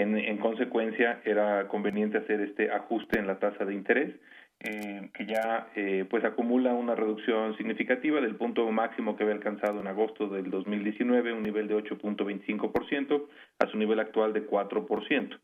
[0.00, 4.14] en, consecuencia, era conveniente hacer este ajuste en la tasa de interés,
[4.60, 9.80] eh, que ya eh, pues acumula una reducción significativa del punto máximo que había alcanzado
[9.80, 13.26] en agosto del 2019, un nivel de 8.25%,
[13.58, 15.38] a su nivel actual de 4%.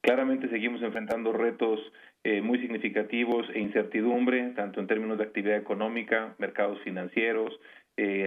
[0.00, 1.80] Claramente seguimos enfrentando retos
[2.22, 7.58] eh, muy significativos e incertidumbre, tanto en términos de actividad económica, mercados financieros,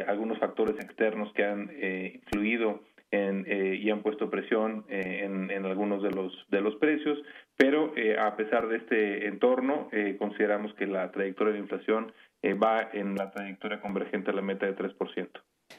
[0.05, 1.71] algunos factores externos que han
[2.13, 2.83] influido
[3.15, 7.19] eh, y han puesto presión eh, en, algunos de los de los precios,
[7.55, 12.11] pero eh, a pesar de este entorno consideramos que la trayectoria de inflación
[12.61, 15.29] va en la trayectoria convergente a la meta de 3%.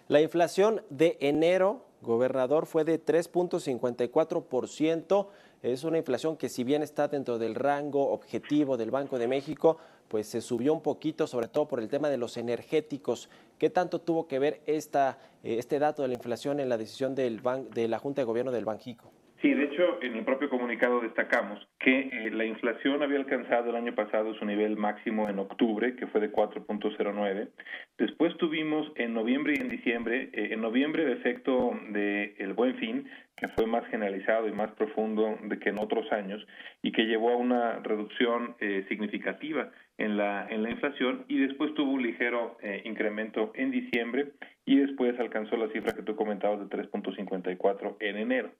[0.07, 5.29] La inflación de enero, gobernador, fue de 3.54%.
[5.63, 9.79] Es una inflación que si bien está dentro del rango objetivo del Banco de México,
[10.09, 13.31] pues se subió un poquito, sobre todo por el tema de los energéticos.
[13.59, 17.15] ¿Qué tanto tuvo que ver esta, eh, este dato de la inflación en la decisión
[17.15, 17.41] del
[17.73, 19.11] de la Junta de Gobierno del Banjico?
[19.45, 23.77] Sí, de hecho, en el propio comunicado destacamos que eh, la inflación había alcanzado el
[23.77, 27.51] año pasado su nivel máximo en octubre, que fue de 4.09.
[27.99, 32.77] Después tuvimos en noviembre y en diciembre, eh, en noviembre de efecto del el buen
[32.77, 36.43] fin, que fue más generalizado y más profundo de que en otros años
[36.81, 38.55] y que llevó a una reducción
[38.89, 44.33] significativa en la, en la inflación y después tuvo un ligero incremento en diciembre
[44.67, 48.51] y después alcanzó la cifra que tú comentabas de 3.54 en enero.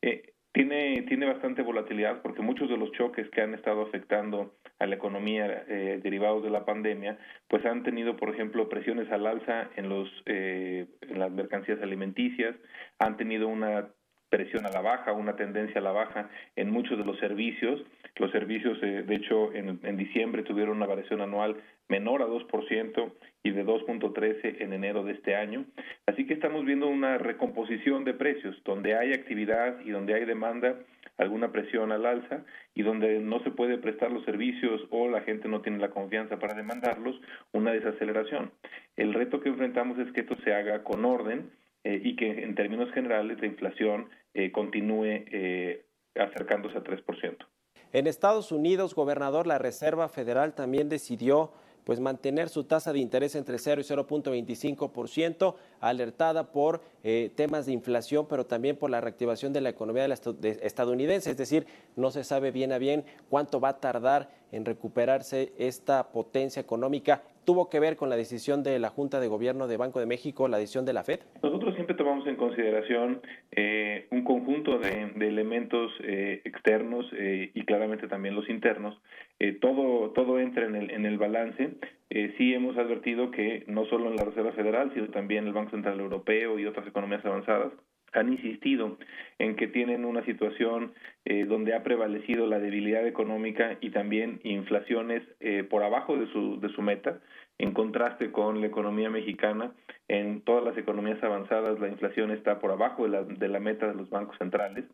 [0.00, 4.86] Eh, tiene, tiene bastante volatilidad porque muchos de los choques que han estado afectando a
[4.86, 7.18] la economía eh, derivados de la pandemia,
[7.48, 12.54] pues han tenido, por ejemplo, presiones al alza en, los, eh, en las mercancías alimenticias,
[12.98, 13.88] han tenido una
[14.32, 17.82] presión a la baja, una tendencia a la baja en muchos de los servicios.
[18.16, 21.56] Los servicios, eh, de hecho, en, diciembre tuvieron una variación anual
[21.88, 25.66] menor a 2% y de 2.13 en enero de este año.
[26.06, 30.76] Así que estamos viendo una recomposición de precios, donde hay actividad y donde hay demanda,
[31.18, 32.42] alguna presión al alza
[32.74, 36.38] y donde no se puede prestar los servicios o la gente no tiene la confianza
[36.38, 37.20] para demandarlos,
[37.52, 38.50] una desaceleración.
[38.96, 41.50] El reto que enfrentamos es que esto se haga con orden
[41.84, 47.36] eh, y que en términos generales la inflación eh, continúe eh, acercándose a 3%.
[47.92, 51.52] En Estados Unidos, gobernador, la Reserva Federal también decidió
[51.84, 56.80] pues mantener su tasa de interés entre 0 y 0.25%, alertada por
[57.34, 61.32] temas de inflación, pero también por la reactivación de la economía estadounidense.
[61.32, 61.66] Es decir,
[61.96, 67.24] no se sabe bien a bien cuánto va a tardar en recuperarse esta potencia económica
[67.44, 70.48] tuvo que ver con la decisión de la Junta de Gobierno de Banco de México,
[70.48, 71.20] la decisión de la FED?
[71.42, 78.08] Nosotros siempre tomamos en consideración eh, un conjunto de, elementos eh, externos eh, y claramente
[78.08, 79.00] también los internos.
[79.60, 81.70] todo, todo entra en el, en el balance.
[82.38, 85.98] sí hemos advertido que no solo en la Reserva Federal, sino también el Banco Central
[85.98, 87.72] Europeo y otras economías avanzadas
[88.12, 88.98] han insistido
[89.38, 90.92] en que tienen una situación
[91.24, 96.60] eh, donde ha prevalecido la debilidad económica y también inflaciones eh, por abajo de su,
[96.60, 97.20] de su meta,
[97.58, 99.72] en contraste con la economía mexicana.
[100.08, 103.88] En todas las economías avanzadas la inflación está por abajo de la, de la meta
[103.88, 104.84] de los bancos centrales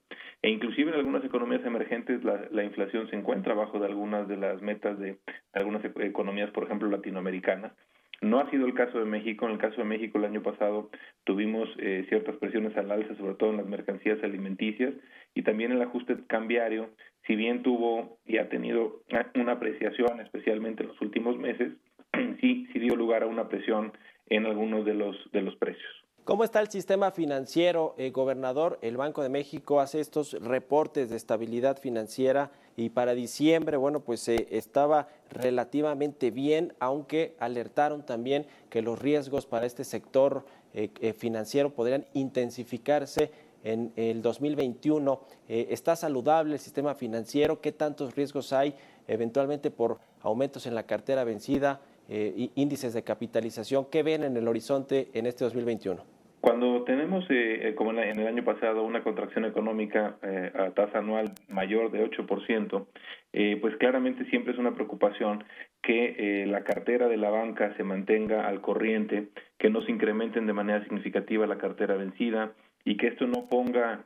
[0.42, 4.36] e inclusive en algunas economías emergentes la, la inflación se encuentra abajo de algunas de
[4.36, 5.18] las metas de
[5.52, 7.72] algunas economías, por ejemplo, latinoamericanas.
[8.20, 9.46] No ha sido el caso de México.
[9.46, 10.90] En el caso de México, el año pasado
[11.24, 14.94] tuvimos eh, ciertas presiones al alza, sobre todo en las mercancías alimenticias,
[15.34, 16.90] y también el ajuste cambiario,
[17.26, 19.02] si bien tuvo y ha tenido
[19.34, 21.72] una apreciación, especialmente en los últimos meses,
[22.40, 23.92] sí, sí dio lugar a una presión
[24.28, 26.07] en algunos de los, de los precios.
[26.28, 28.78] ¿Cómo está el sistema financiero, eh, gobernador?
[28.82, 34.28] El Banco de México hace estos reportes de estabilidad financiera y para diciembre, bueno, pues
[34.28, 41.14] eh, estaba relativamente bien, aunque alertaron también que los riesgos para este sector eh, eh,
[41.14, 43.30] financiero podrían intensificarse
[43.64, 45.22] en el 2021.
[45.48, 47.62] Eh, ¿Está saludable el sistema financiero?
[47.62, 48.74] ¿Qué tantos riesgos hay
[49.06, 53.86] eventualmente por aumentos en la cartera vencida, índices de capitalización?
[53.86, 56.17] ¿Qué ven en el horizonte en este 2021?
[56.48, 61.00] Cuando tenemos, eh, eh, como en, el año pasado, una contracción económica eh, a tasa
[61.00, 62.86] anual mayor de 8%,
[63.34, 65.44] eh, pues claramente siempre es una preocupación
[65.82, 70.46] que eh, la cartera de la banca se mantenga al corriente, que no se incrementen
[70.46, 74.04] de manera significativa la cartera vencida y que esto no ponga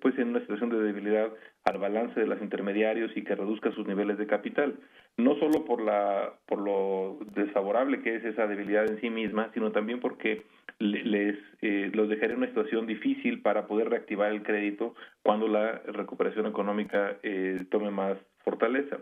[0.00, 1.28] pues en una situación de debilidad
[1.64, 4.74] al balance de los intermediarios y que reduzca sus niveles de capital.
[5.16, 9.70] No solo por la por lo desfavorable que es esa debilidad en sí misma sino
[9.70, 10.42] también porque
[10.78, 15.46] le- les eh, los dejaría en una situación difícil para poder reactivar el crédito cuando
[15.48, 18.98] la recuperación económica eh, tome más fortaleza.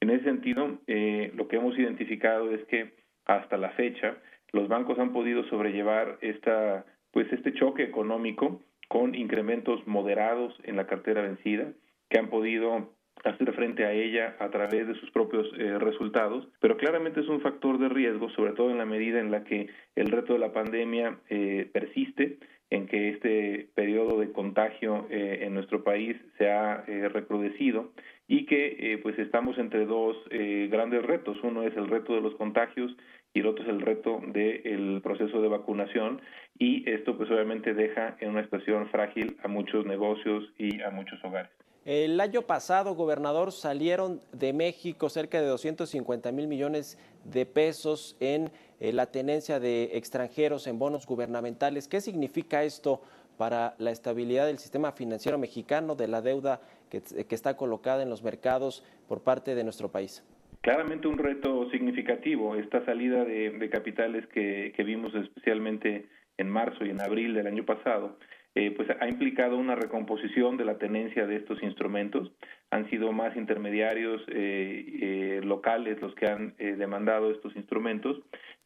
[0.00, 2.92] En ese sentido eh, lo que hemos identificado es que
[3.24, 4.16] hasta la fecha
[4.52, 10.86] los bancos han podido sobrellevar esta pues este choque económico con incrementos moderados en la
[10.86, 11.72] cartera vencida
[12.08, 12.90] que han podido
[13.24, 17.40] hacer frente a ella a través de sus propios eh, resultados, pero claramente es un
[17.40, 20.52] factor de riesgo, sobre todo en la medida en la que el reto de la
[20.52, 22.38] pandemia eh, persiste,
[22.70, 27.92] en que este periodo de contagio eh, en nuestro país se ha eh, recrudecido
[28.26, 31.38] y que eh, pues estamos entre dos eh, grandes retos.
[31.42, 32.96] Uno es el reto de los contagios
[33.32, 36.20] y el otro es el reto del proceso de vacunación
[36.58, 41.22] y esto pues obviamente deja en una situación frágil a muchos negocios y a muchos
[41.24, 41.52] hogares.
[41.86, 48.50] El año pasado, gobernador, salieron de México cerca de 250 mil millones de pesos en
[48.80, 51.86] eh, la tenencia de extranjeros en bonos gubernamentales.
[51.86, 53.02] ¿Qué significa esto
[53.38, 58.24] para la estabilidad del sistema financiero mexicano, de la deuda que, está colocada en los
[58.24, 60.24] mercados por parte de nuestro país?
[60.62, 67.00] Claramente un reto significativo, esta salida de, capitales que vimos especialmente en marzo y en
[67.00, 68.16] abril del año pasado,
[68.58, 72.32] eh, pues ha implicado una recomposición de la tenencia de estos instrumentos.
[72.70, 78.18] Han sido más intermediarios eh, eh, locales los que han demandado estos instrumentos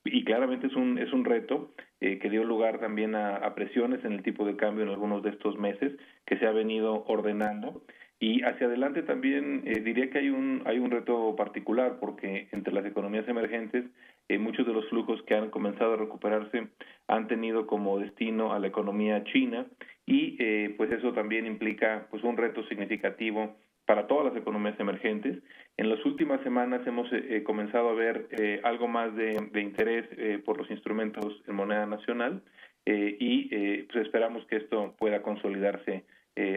[0.05, 4.13] y claramente es un es un reto que dio lugar también a, a presiones en
[4.13, 5.93] el tipo de cambio en algunos de estos meses
[6.25, 7.83] que se ha venido ordenando
[8.21, 12.87] y hacia adelante también diría que hay un hay un reto particular porque entre las
[12.87, 13.85] economías emergentes
[14.31, 16.69] eh, muchos de los flujos que han comenzado a recuperarse
[17.09, 19.67] han tenido como destino a la economía china
[20.07, 25.43] y eh, pues eso también implica pues un reto significativo para todas las economías emergentes.
[25.77, 28.29] En las últimas semanas hemos eh, eh, comenzado a ver
[28.63, 30.07] algo más de, de interés
[30.45, 32.41] por los instrumentos en moneda nacional
[32.87, 33.49] y
[33.85, 36.05] pues esperamos que esto pueda consolidarse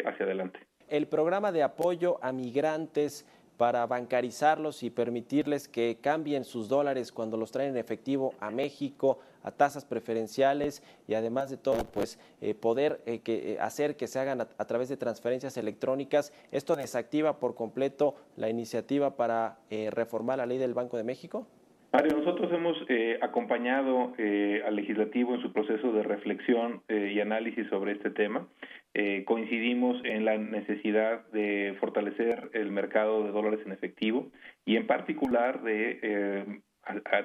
[0.05, 0.59] hacia adelante.
[0.89, 7.37] El programa de apoyo a migrantes para bancarizarlos y permitirles que cambien sus dólares cuando
[7.37, 12.55] los traen en efectivo a México a tasas preferenciales y además de todo pues eh,
[12.55, 17.55] poder eh, eh, hacer que se hagan a, través de transferencias electrónicas esto desactiva por
[17.55, 21.47] completo la iniciativa para eh, reformar la ley del Banco de México
[21.93, 27.69] Mario, nosotros hemos eh, acompañado eh, al legislativo en su proceso de reflexión y análisis
[27.69, 28.47] sobre este tema.
[28.93, 34.31] Eh, coincidimos en la necesidad de fortalecer el mercado de dólares en efectivo
[34.65, 36.61] y en particular de eh,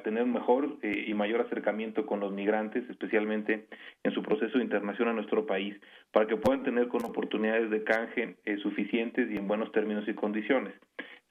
[0.04, 3.66] tener mejor eh, y mayor acercamiento con los migrantes, especialmente
[4.04, 5.76] en su proceso de internación a nuestro país,
[6.12, 10.14] para que puedan tener con oportunidades de canje eh, suficientes y en buenos términos y
[10.14, 10.74] condiciones.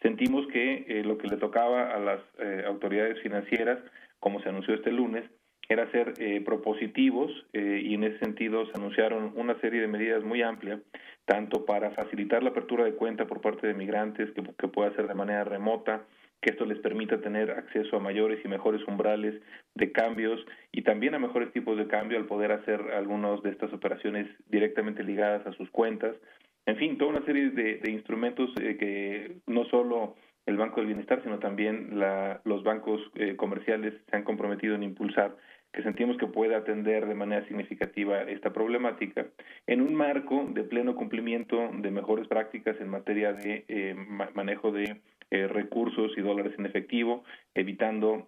[0.01, 2.19] Sentimos que eh, lo que le tocaba a las
[2.67, 3.79] autoridades financieras,
[4.19, 5.23] como se anunció este lunes,
[5.69, 10.23] era ser eh, propositivos eh, y en ese sentido se anunciaron una serie de medidas
[10.23, 10.79] muy amplias,
[11.25, 15.07] tanto para facilitar la apertura de cuenta por parte de migrantes, que, que pueda ser
[15.07, 16.05] de manera remota,
[16.41, 19.41] que esto les permita tener acceso a mayores y mejores umbrales
[19.75, 20.39] de cambios
[20.71, 25.03] y también a mejores tipos de cambio al poder hacer algunas de estas operaciones directamente
[25.03, 26.15] ligadas a sus cuentas.
[26.65, 30.87] En fin, toda una serie de, de instrumentos eh, que no solo el Banco del
[30.87, 35.35] Bienestar, sino también la, los bancos eh, comerciales se han comprometido en impulsar,
[35.73, 39.27] que sentimos que puede atender de manera significativa esta problemática
[39.67, 43.95] en un marco de pleno cumplimiento de mejores prácticas en materia de eh,
[44.33, 48.27] manejo de eh, recursos y dólares en efectivo, evitando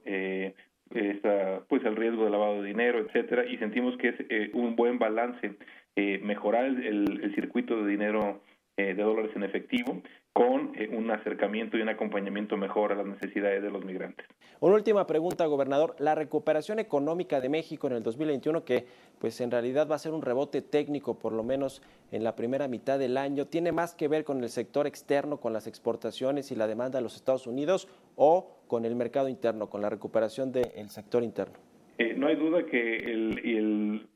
[0.92, 1.22] eh,
[1.68, 4.98] pues el riesgo de lavado de dinero, etcétera, y sentimos que es eh, un buen
[4.98, 5.56] balance
[5.96, 8.42] eh, mejorar el, el, circuito de dinero
[8.76, 10.02] de dólares en efectivo
[10.40, 14.26] con eh, un acercamiento y un acompañamiento mejor a las necesidades de los migrantes.
[14.62, 15.98] Una última pregunta, gobernador.
[16.00, 18.86] La recuperación económica de México en el 2021, que
[19.20, 21.82] pues en realidad va a ser un rebote técnico, por lo menos
[22.14, 25.52] en la primera mitad del año, ¿tiene más que ver con el sector externo, con
[25.52, 29.82] las exportaciones y la demanda de los Estados Unidos o con el mercado interno, con
[29.82, 31.69] la recuperación del sector interno?
[32.00, 34.08] Eh, no hay duda que el, el,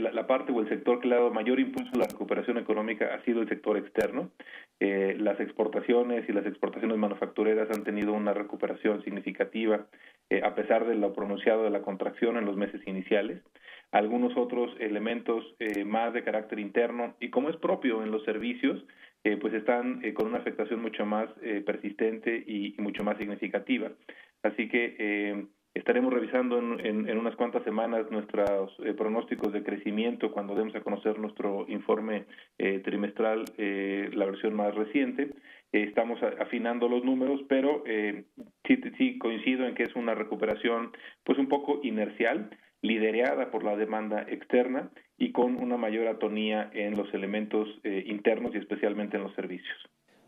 [0.00, 3.14] la parte o el sector que le ha dado mayor impulso a la recuperación económica
[3.14, 4.30] ha sido el sector externo.
[4.80, 9.86] Eh, las exportaciones y las exportaciones manufactureras han tenido una recuperación significativa
[10.30, 13.42] eh, a pesar de lo pronunciado de la contracción en los meses iniciales.
[13.92, 18.84] Algunos otros elementos eh, más de carácter interno y como es propio en los servicios,
[19.40, 21.28] pues están con una afectación mucho más
[21.64, 23.92] persistente y, y, mucho más significativa.
[24.42, 30.54] Así que Estaremos revisando en, en, unas cuantas semanas nuestros eh, pronósticos de crecimiento cuando
[30.54, 32.26] demos a conocer nuestro informe
[32.58, 35.30] eh, trimestral, eh, la versión más reciente.
[35.72, 37.82] estamos afinando los números, pero
[38.66, 40.92] sí, sí coincido en que es una recuperación
[41.24, 42.50] pues un poco inercial,
[42.82, 48.58] liderada por la demanda externa y con una mayor atonía en los elementos internos y
[48.58, 49.78] especialmente en los servicios.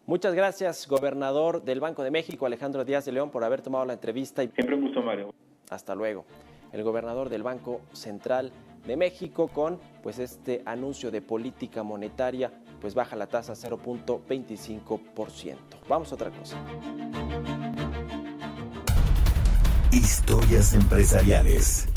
[0.06, 3.94] Muchas gracias, gobernador del Banco de México, Alejandro Díaz de León, por haber tomado la
[3.94, 4.44] entrevista.
[4.44, 4.48] Y...
[4.48, 5.32] Siempre un gusto, Mario.
[5.70, 6.26] Hasta luego.
[6.72, 8.52] El gobernador del Banco Central
[8.86, 12.52] de México con pues este anuncio de política monetaria,
[12.82, 15.56] pues baja la tasa 0.25%.
[15.88, 16.58] Vamos a otra cosa.
[19.90, 21.88] Historias empresariales.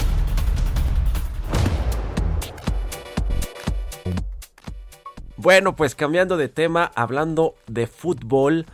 [5.48, 8.66] Bueno, pues cambiando de tema, hablando de fútbol,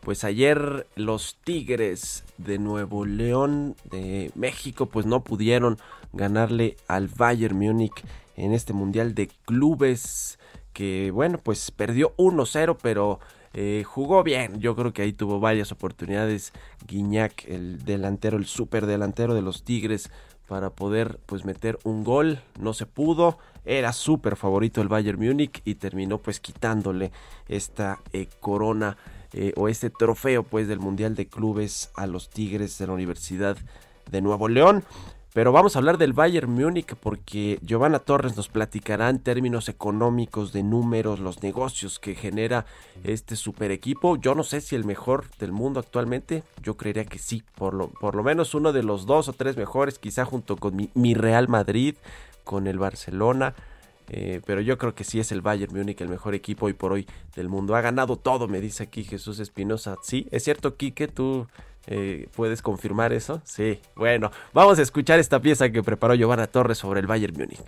[0.00, 5.76] pues ayer los Tigres de Nuevo León de México pues no pudieron
[6.14, 8.02] ganarle al Bayern Múnich
[8.34, 10.38] en este Mundial de Clubes
[10.72, 13.20] que bueno pues perdió 1-0 pero
[13.52, 16.54] eh, jugó bien, yo creo que ahí tuvo varias oportunidades
[16.88, 20.10] Guiñac, el delantero, el super delantero de los Tigres
[20.48, 25.62] para poder pues meter un gol, no se pudo, era súper favorito el Bayern Múnich
[25.64, 27.12] y terminó pues quitándole
[27.48, 28.96] esta eh, corona
[29.32, 33.56] eh, o este trofeo pues del Mundial de Clubes a los Tigres de la Universidad
[34.10, 34.84] de Nuevo León.
[35.34, 40.52] Pero vamos a hablar del Bayern Múnich porque Giovanna Torres nos platicará en términos económicos
[40.52, 42.66] de números, los negocios que genera
[43.02, 44.16] este super equipo.
[44.16, 47.88] Yo no sé si el mejor del mundo actualmente, yo creería que sí, por lo,
[47.88, 51.48] por lo menos uno de los dos o tres mejores, quizá junto con mi, Real
[51.48, 51.94] Madrid,
[52.44, 53.54] con el Barcelona.
[54.08, 56.92] Eh, pero yo creo que sí es el Bayern Múnich el mejor equipo hoy por
[56.92, 57.74] hoy del mundo.
[57.76, 59.96] Ha ganado todo, me dice aquí Jesús Espinosa.
[60.02, 61.46] Sí, es cierto, Quique, tú
[61.86, 63.42] eh, ¿Puedes confirmar eso?
[63.44, 63.80] Sí.
[63.96, 67.60] Bueno, vamos a escuchar esta pieza que preparó Giovanna Torres sobre el Bayern Múnich.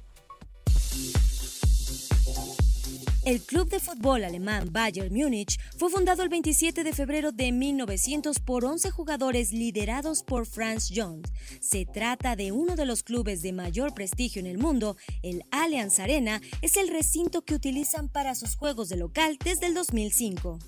[3.24, 8.38] El club de fútbol alemán Bayern Múnich fue fundado el 27 de febrero de 1900
[8.40, 11.32] por 11 jugadores liderados por Franz Jones.
[11.58, 14.98] Se trata de uno de los clubes de mayor prestigio en el mundo.
[15.22, 19.74] El Allianz Arena es el recinto que utilizan para sus juegos de local desde el
[19.74, 20.58] 2005.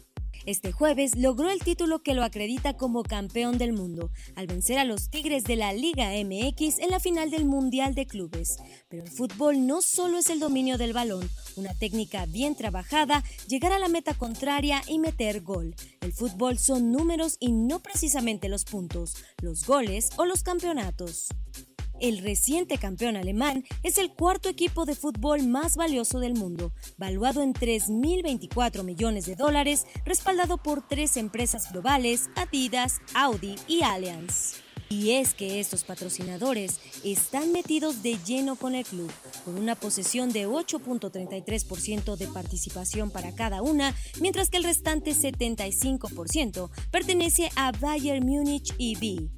[0.47, 4.85] Este jueves logró el título que lo acredita como campeón del mundo, al vencer a
[4.85, 8.59] los Tigres de la Liga MX en la final del Mundial de Clubes.
[8.89, 13.73] Pero el fútbol no solo es el dominio del balón, una técnica bien trabajada, llegar
[13.73, 15.75] a la meta contraria y meter gol.
[16.01, 21.27] El fútbol son números y no precisamente los puntos, los goles o los campeonatos.
[21.99, 27.43] El reciente campeón alemán es el cuarto equipo de fútbol más valioso del mundo, valuado
[27.43, 34.57] en 3.024 millones de dólares, respaldado por tres empresas globales, Adidas, Audi y Allianz.
[34.89, 39.11] Y es que estos patrocinadores están metidos de lleno con el club,
[39.45, 46.71] con una posesión de 8.33% de participación para cada una, mientras que el restante 75%
[46.93, 49.29] pertenece a Bayern Múnich EV.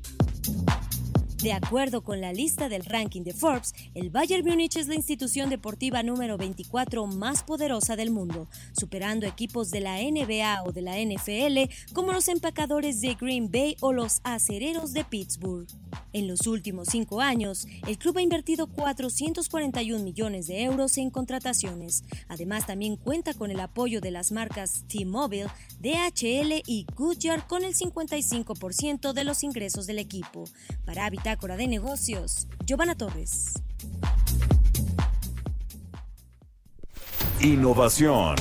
[1.43, 5.49] De acuerdo con la lista del ranking de Forbes, el Bayern Múnich es la institución
[5.49, 10.99] deportiva número 24 más poderosa del mundo, superando equipos de la NBA o de la
[10.99, 15.69] NFL como los empacadores de Green Bay o los acereros de Pittsburgh.
[16.13, 22.03] En los últimos cinco años, el club ha invertido 441 millones de euros en contrataciones.
[22.27, 27.75] Además, también cuenta con el apoyo de las marcas T-Mobile, DHL y Goodyear con el
[27.77, 30.45] 55% de los ingresos del equipo.
[30.85, 33.53] Para Bitácora de Negocios, Giovanna Torres.
[37.43, 38.35] Innovación.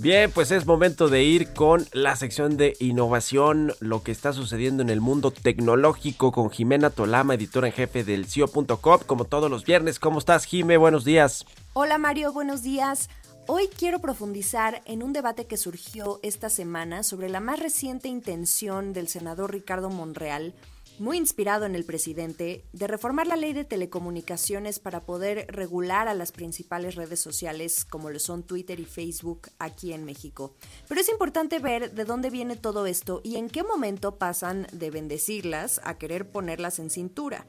[0.00, 4.82] Bien, pues es momento de ir con la sección de innovación, lo que está sucediendo
[4.82, 9.64] en el mundo tecnológico con Jimena Tolama, editora en jefe del CIO.com, como todos los
[9.64, 10.00] viernes.
[10.00, 10.76] ¿Cómo estás, Jime?
[10.76, 11.46] Buenos días.
[11.72, 13.08] Hola, Mario, buenos días.
[13.50, 18.92] Hoy quiero profundizar en un debate que surgió esta semana sobre la más reciente intención
[18.92, 20.54] del senador Ricardo Monreal
[20.98, 26.14] muy inspirado en el presidente, de reformar la ley de telecomunicaciones para poder regular a
[26.14, 30.54] las principales redes sociales como lo son Twitter y Facebook aquí en México.
[30.88, 34.90] Pero es importante ver de dónde viene todo esto y en qué momento pasan de
[34.90, 37.46] bendecirlas a querer ponerlas en cintura.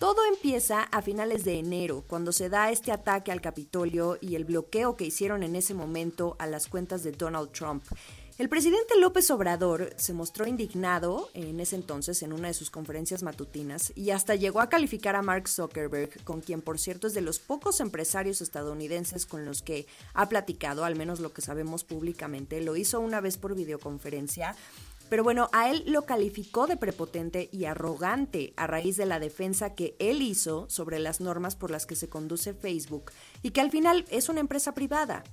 [0.00, 4.46] Todo empieza a finales de enero, cuando se da este ataque al Capitolio y el
[4.46, 7.84] bloqueo que hicieron en ese momento a las cuentas de Donald Trump.
[8.38, 13.22] El presidente López Obrador se mostró indignado en ese entonces en una de sus conferencias
[13.22, 17.20] matutinas y hasta llegó a calificar a Mark Zuckerberg, con quien por cierto es de
[17.20, 22.62] los pocos empresarios estadounidenses con los que ha platicado, al menos lo que sabemos públicamente.
[22.62, 24.56] Lo hizo una vez por videoconferencia.
[25.10, 29.74] Pero bueno, a él lo calificó de prepotente y arrogante a raíz de la defensa
[29.74, 33.10] que él hizo sobre las normas por las que se conduce Facebook
[33.42, 35.24] y que al final es una empresa privada.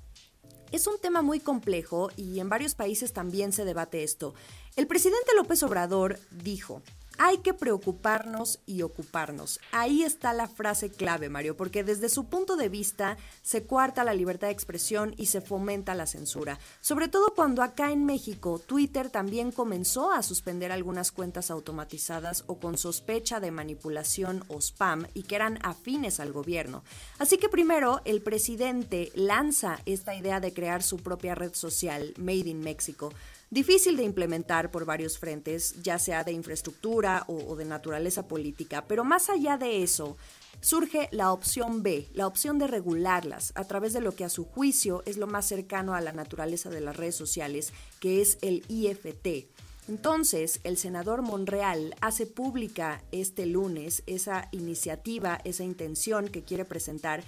[0.71, 4.34] Es un tema muy complejo y en varios países también se debate esto.
[4.75, 6.82] El presidente López Obrador dijo,
[7.18, 9.59] hay que preocuparnos y ocuparnos.
[9.72, 14.13] Ahí está la frase clave, Mario, porque desde su punto de vista se cuarta la
[14.13, 16.59] libertad de expresión y se fomenta la censura.
[16.82, 22.59] Sobre todo cuando acá en México Twitter también comenzó a suspender algunas cuentas automatizadas o
[22.59, 26.84] con sospecha de manipulación o spam y que eran afines al gobierno.
[27.20, 32.49] Así que primero el presidente lanza esta idea de crear su propia red social, Made
[32.49, 33.11] in Mexico
[33.50, 39.04] difícil de implementar por varios frentes, ya sea de infraestructura o, de naturaleza política, pero
[39.04, 40.18] más allá de eso,
[40.60, 44.45] surge la opción B, la opción de regularlas a través de lo que a su
[44.45, 48.64] juicio es lo más cercano a la naturaleza de las redes sociales, que es el
[48.68, 49.48] IFT.
[49.88, 57.24] Entonces, el senador Monreal hace pública este lunes esa iniciativa, esa intención que quiere presentar,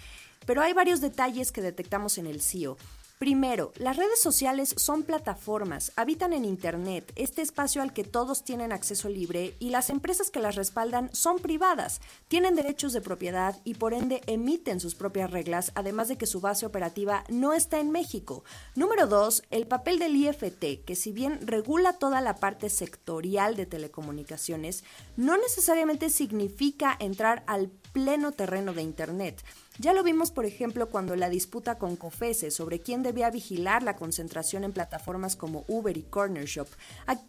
[0.45, 2.78] pero hay varios detalles que detectamos en el CIO.
[3.20, 8.72] Primero, las redes sociales son plataformas, habitan en Internet, este espacio al que todos tienen
[8.72, 11.99] acceso libre y las empresas que las respaldan son privadas,
[12.30, 16.39] tienen derechos de propiedad y por ende emiten sus propias reglas, además de que su
[16.39, 18.45] base operativa no está en México.
[18.76, 23.65] Número dos, el papel del IFT, que si bien regula toda la parte sectorial de
[23.65, 24.86] telecomunicaciones,
[25.17, 29.43] no necesariamente significa entrar al pleno terreno de Internet.
[29.82, 33.95] Ya lo vimos, por ejemplo, cuando la disputa con COFESE sobre quién debía vigilar la
[33.95, 36.67] concentración en plataformas como Uber y Corner Shop.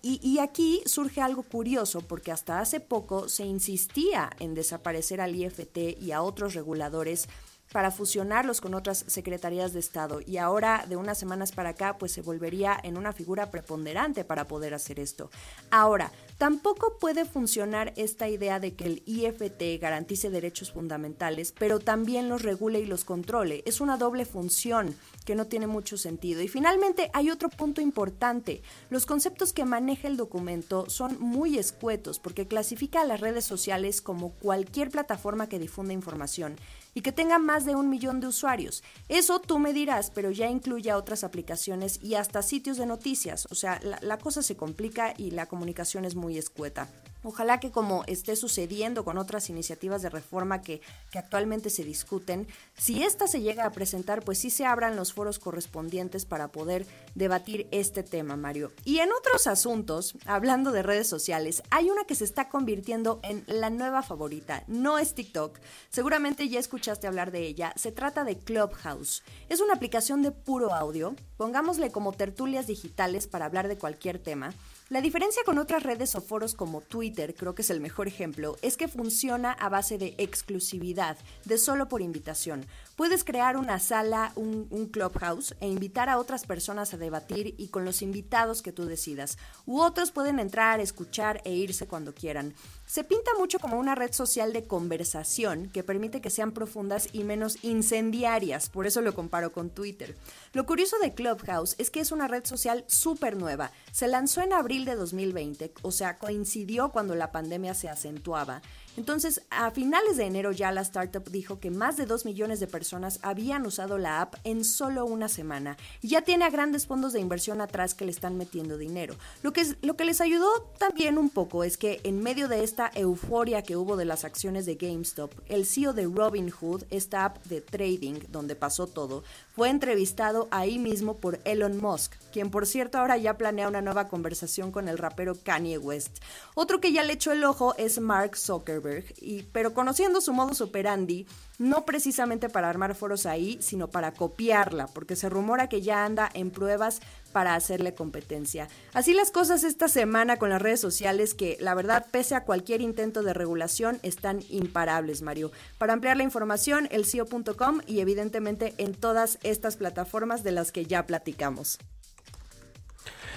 [0.03, 5.36] Y, y, aquí surge algo curioso, porque hasta hace poco se insistía en desaparecer al
[5.36, 7.28] IFT y a otros reguladores
[7.72, 12.12] para fusionarlos con otras secretarías de Estado y ahora de unas semanas para acá pues
[12.12, 15.30] se volvería en una figura preponderante para poder hacer esto.
[15.70, 22.28] Ahora, tampoco puede funcionar esta idea de que el IFT garantice derechos fundamentales, pero también
[22.28, 23.62] los regule y los controle.
[23.66, 26.42] Es una doble función que no tiene mucho sentido.
[26.42, 28.62] Y finalmente hay otro punto importante.
[28.88, 34.00] Los conceptos que maneja el documento son muy escuetos porque clasifica a las redes sociales
[34.00, 36.56] como cualquier plataforma que difunde información
[36.95, 38.82] y que tenga más de un millón de usuarios.
[39.09, 43.47] Eso tú me dirás, pero ya incluye a otras aplicaciones y hasta sitios de noticias.
[43.51, 46.88] O sea, la, la cosa se complica y la comunicación es muy escueta.
[47.22, 52.46] Ojalá que como esté sucediendo con otras iniciativas de reforma que, que, actualmente se discuten,
[52.76, 56.86] si esta se llega a presentar, pues sí se abran los foros correspondientes para poder
[57.14, 58.72] debatir este tema, Mario.
[58.84, 63.44] Y en otros asuntos, hablando de redes sociales, hay una que se está convirtiendo en
[63.46, 64.64] la nueva favorita.
[64.66, 65.58] No es TikTok.
[65.90, 67.72] Seguramente ya escuchaste hablar de ella.
[67.76, 69.22] Se trata de Clubhouse.
[69.48, 71.14] Es una aplicación de puro audio.
[71.36, 74.54] Pongámosle como tertulias digitales para hablar de cualquier tema
[74.91, 78.57] la diferencia con otras redes o foros como Twitter, creo que es el mejor ejemplo,
[78.61, 82.66] es que funciona a base de exclusividad, de solo por invitación.
[83.01, 87.86] Puedes crear una sala, un, clubhouse e invitar a otras personas a debatir y con
[87.86, 89.38] los invitados que tú decidas.
[89.64, 92.53] U otros pueden entrar, escuchar e irse cuando quieran.
[92.84, 97.24] Se pinta mucho como una red social de conversación que permite que sean profundas y
[97.24, 100.14] menos incendiarias, por eso lo comparo con Twitter.
[100.53, 103.70] Lo curioso de Clubhouse es que es una red social súper nueva.
[103.92, 108.61] Se lanzó en abril de 2020, o sea, coincidió cuando la pandemia se acentuaba
[108.97, 112.66] Entonces, a finales de enero ya la startup dijo que más de 2 millones de
[112.66, 117.12] personas habían usado la app en solo una semana y ya tiene a grandes fondos
[117.12, 119.14] de inversión atrás que le están metiendo dinero.
[119.43, 122.91] Lo que, lo que les ayudó también un poco es que en medio de esta
[122.95, 127.61] euforia que hubo de las acciones de GameStop, el CEO de Robinhood, esta app de
[127.61, 129.22] trading donde pasó todo,
[129.61, 134.08] fue entrevistado ahí mismo por Elon Musk, quien por cierto ahora ya planea una nueva
[134.08, 136.24] conversación con el rapero Kanye West.
[136.54, 140.62] Otro que ya le echó el ojo es Mark Zuckerberg, y, pero conociendo su modus
[140.62, 141.26] operandi,
[141.61, 146.30] no precisamente para armar foros ahí, sino para copiarla, porque se rumora que ya anda
[146.32, 147.00] en pruebas
[147.32, 148.66] para hacerle competencia.
[148.94, 152.80] Así las cosas esta semana con las redes sociales que la verdad pese a cualquier
[152.80, 155.52] intento de regulación están imparables, Mario.
[155.76, 160.86] Para ampliar la información, el CIO.com y evidentemente en todas estas plataformas de las que
[160.86, 161.78] ya platicamos.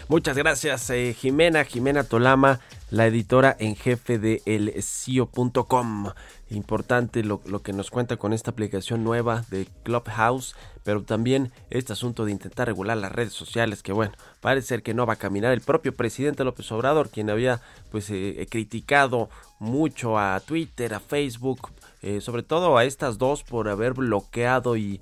[0.07, 2.59] Muchas gracias, eh, Jimena, Jimena Tolama,
[2.89, 6.11] la editora en jefe de elcio.com.
[6.53, 11.93] Importante lo, lo, que nos cuenta con esta aplicación nueva de Clubhouse, pero también este
[11.93, 15.17] asunto de intentar regular las redes sociales, que bueno, parece ser que no va a
[15.17, 15.51] caminar.
[15.51, 19.29] El propio presidente López Obrador, quien había pues eh, criticado
[19.59, 25.01] mucho a Twitter, a Facebook, eh, sobre todo a estas dos por haber bloqueado y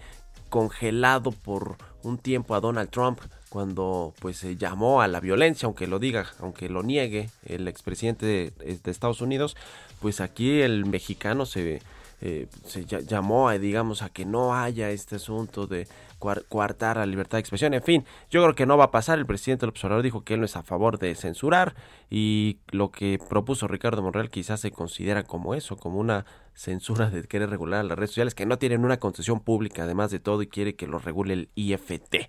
[0.49, 5.87] congelado por un tiempo a Donald Trump cuando pues se llamó a la violencia, aunque
[5.87, 9.57] lo diga, aunque lo niegue el expresidente de, de Estados Unidos,
[9.99, 11.81] pues aquí el mexicano se,
[12.21, 15.87] eh, se llamó a, digamos, a que no haya este asunto de
[16.21, 17.73] coartar la libertad de expresión.
[17.73, 19.19] En fin, yo creo que no va a pasar.
[19.19, 21.75] El presidente del observador dijo que él no es a favor de censurar
[22.09, 27.23] y lo que propuso Ricardo Monreal quizás se considera como eso, como una censura de
[27.23, 30.47] querer regular las redes sociales que no tienen una concesión pública además de todo y
[30.47, 32.27] quiere que lo regule el IFT.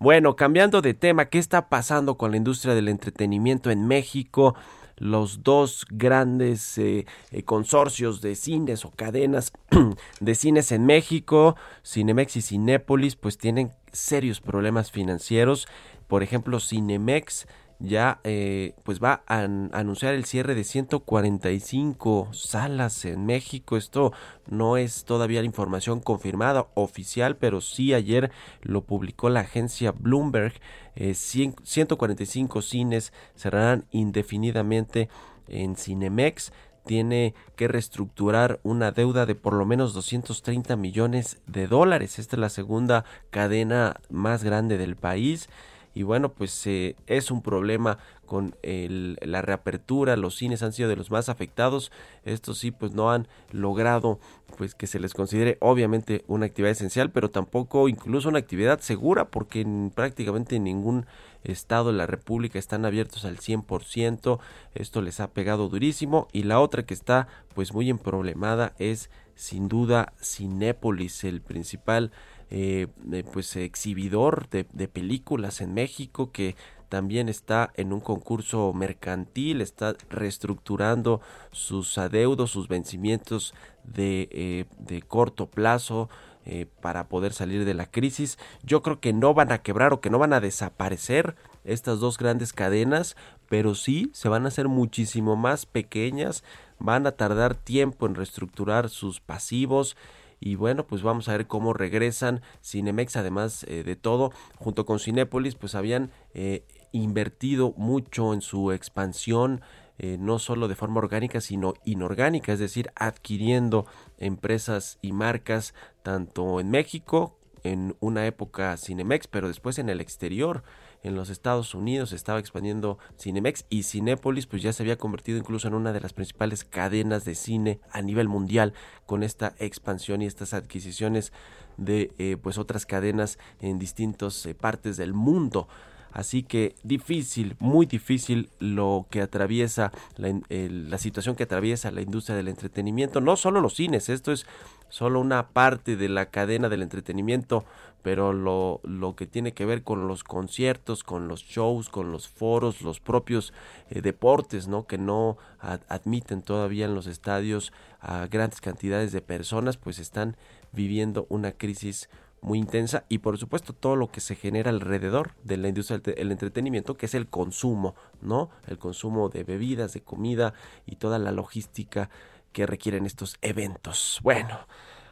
[0.00, 4.54] Bueno, cambiando de tema, ¿qué está pasando con la industria del entretenimiento en México?
[4.98, 9.52] Los dos grandes eh, eh, consorcios de cines o cadenas
[10.20, 15.66] de cines en México, Cinemex y Cinépolis, pues tienen serios problemas financieros.
[16.06, 17.46] Por ejemplo, Cinemex
[17.80, 23.76] ya eh, pues va a anunciar el cierre de 145 salas en México.
[23.76, 24.12] Esto
[24.46, 28.30] no es todavía la información confirmada oficial, pero sí ayer
[28.62, 30.54] lo publicó la agencia Bloomberg.
[30.96, 35.08] 145 eh, cines cerrarán indefinidamente
[35.46, 36.52] en Cinemex
[36.84, 42.18] tiene que reestructurar una deuda de por lo menos 230 millones de dólares.
[42.18, 45.50] Esta es la segunda cadena más grande del país
[45.98, 50.94] y bueno pues eh, es un problema con la reapertura los cines han sido de
[50.94, 51.90] los más afectados
[52.24, 54.20] estos sí pues no han logrado
[54.56, 59.24] pues que se les considere obviamente una actividad esencial pero tampoco incluso una actividad segura
[59.24, 61.06] porque en prácticamente ningún
[61.42, 64.38] estado de la república están abiertos al 100%
[64.76, 67.26] esto les ha pegado durísimo y la otra que está
[67.56, 72.12] pues muy emproblemada es sin duda Cinépolis el principal
[72.50, 72.86] eh,
[73.32, 76.56] pues exhibidor de, películas en México que
[76.88, 81.20] también está en un concurso mercantil, está reestructurando
[81.50, 86.08] sus adeudos, sus vencimientos de, eh, de corto plazo
[86.50, 88.38] eh, para poder salir de la crisis.
[88.62, 92.16] Yo creo que no van a quebrar o que no van a desaparecer estas dos
[92.16, 93.16] grandes cadenas,
[93.50, 96.42] pero sí se van a hacer muchísimo más pequeñas,
[96.78, 99.94] van a tardar tiempo en reestructurar sus pasivos,
[100.40, 102.42] y bueno pues vamos a ver cómo regresan.
[102.62, 108.72] Cinemex además eh, de todo junto con Cinépolis pues habían eh, invertido mucho en su
[108.72, 109.60] expansión
[109.98, 113.86] eh, no solo de forma orgánica sino inorgánica es decir adquiriendo
[114.18, 120.62] empresas y marcas tanto en México en una época Cinemex pero después en el exterior
[121.02, 125.68] en los Estados Unidos estaba expandiendo Cinemex y Cinépolis pues ya se había convertido incluso
[125.68, 128.74] en una de las principales cadenas de cine a nivel mundial
[129.06, 131.32] con esta expansión y estas adquisiciones
[131.76, 135.68] de eh, pues otras cadenas en distintas eh, partes del mundo.
[136.12, 142.34] Así que difícil, muy difícil lo que atraviesa la, la, situación que atraviesa la industria
[142.34, 143.20] del entretenimiento.
[143.20, 144.46] No solo los cines, esto es
[144.88, 147.64] solo una parte de la cadena del entretenimiento
[148.02, 152.28] pero lo, lo que tiene que ver con los conciertos, con los shows, con los
[152.28, 153.52] foros, los propios
[153.90, 154.86] eh, deportes, ¿no?
[154.86, 160.36] Que no admiten todavía en los estadios a grandes cantidades de personas, pues están
[160.72, 162.08] viviendo una crisis
[162.40, 166.30] muy intensa y por supuesto todo lo que se genera alrededor de la industria del
[166.30, 168.50] entretenimiento que es el consumo, ¿no?
[168.68, 170.54] El consumo de bebidas, de comida
[170.86, 172.10] y toda la logística
[172.52, 174.20] que requieren estos eventos.
[174.22, 174.66] Bueno,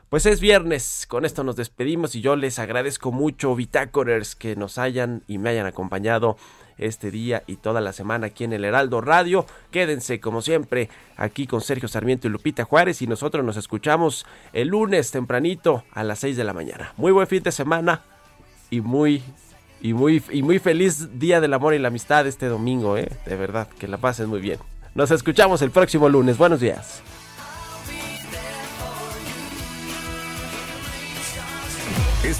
[0.09, 4.79] Pues es viernes, con esto nos despedimos y yo les agradezco mucho, Bitácorers, que nos
[4.79, 6.37] hayan y me hayan acompañado
[6.79, 9.47] este día y toda la semana aquí en el Heraldo Radio.
[9.73, 14.69] Quédense como siempre aquí con Sergio Sarmiento y Lupita Juárez y nosotros nos escuchamos el
[14.69, 16.93] lunes tempranito a las 6 de la mañana.
[16.97, 18.03] Muy buen fin de semana
[18.71, 19.23] y muy
[19.81, 23.11] y muy y muy feliz día del amor y la amistad este domingo, ¿eh?
[23.27, 24.59] De verdad, que la pasen muy bien.
[24.95, 26.39] Nos escuchamos el próximo lunes.
[26.39, 27.03] Buenos días.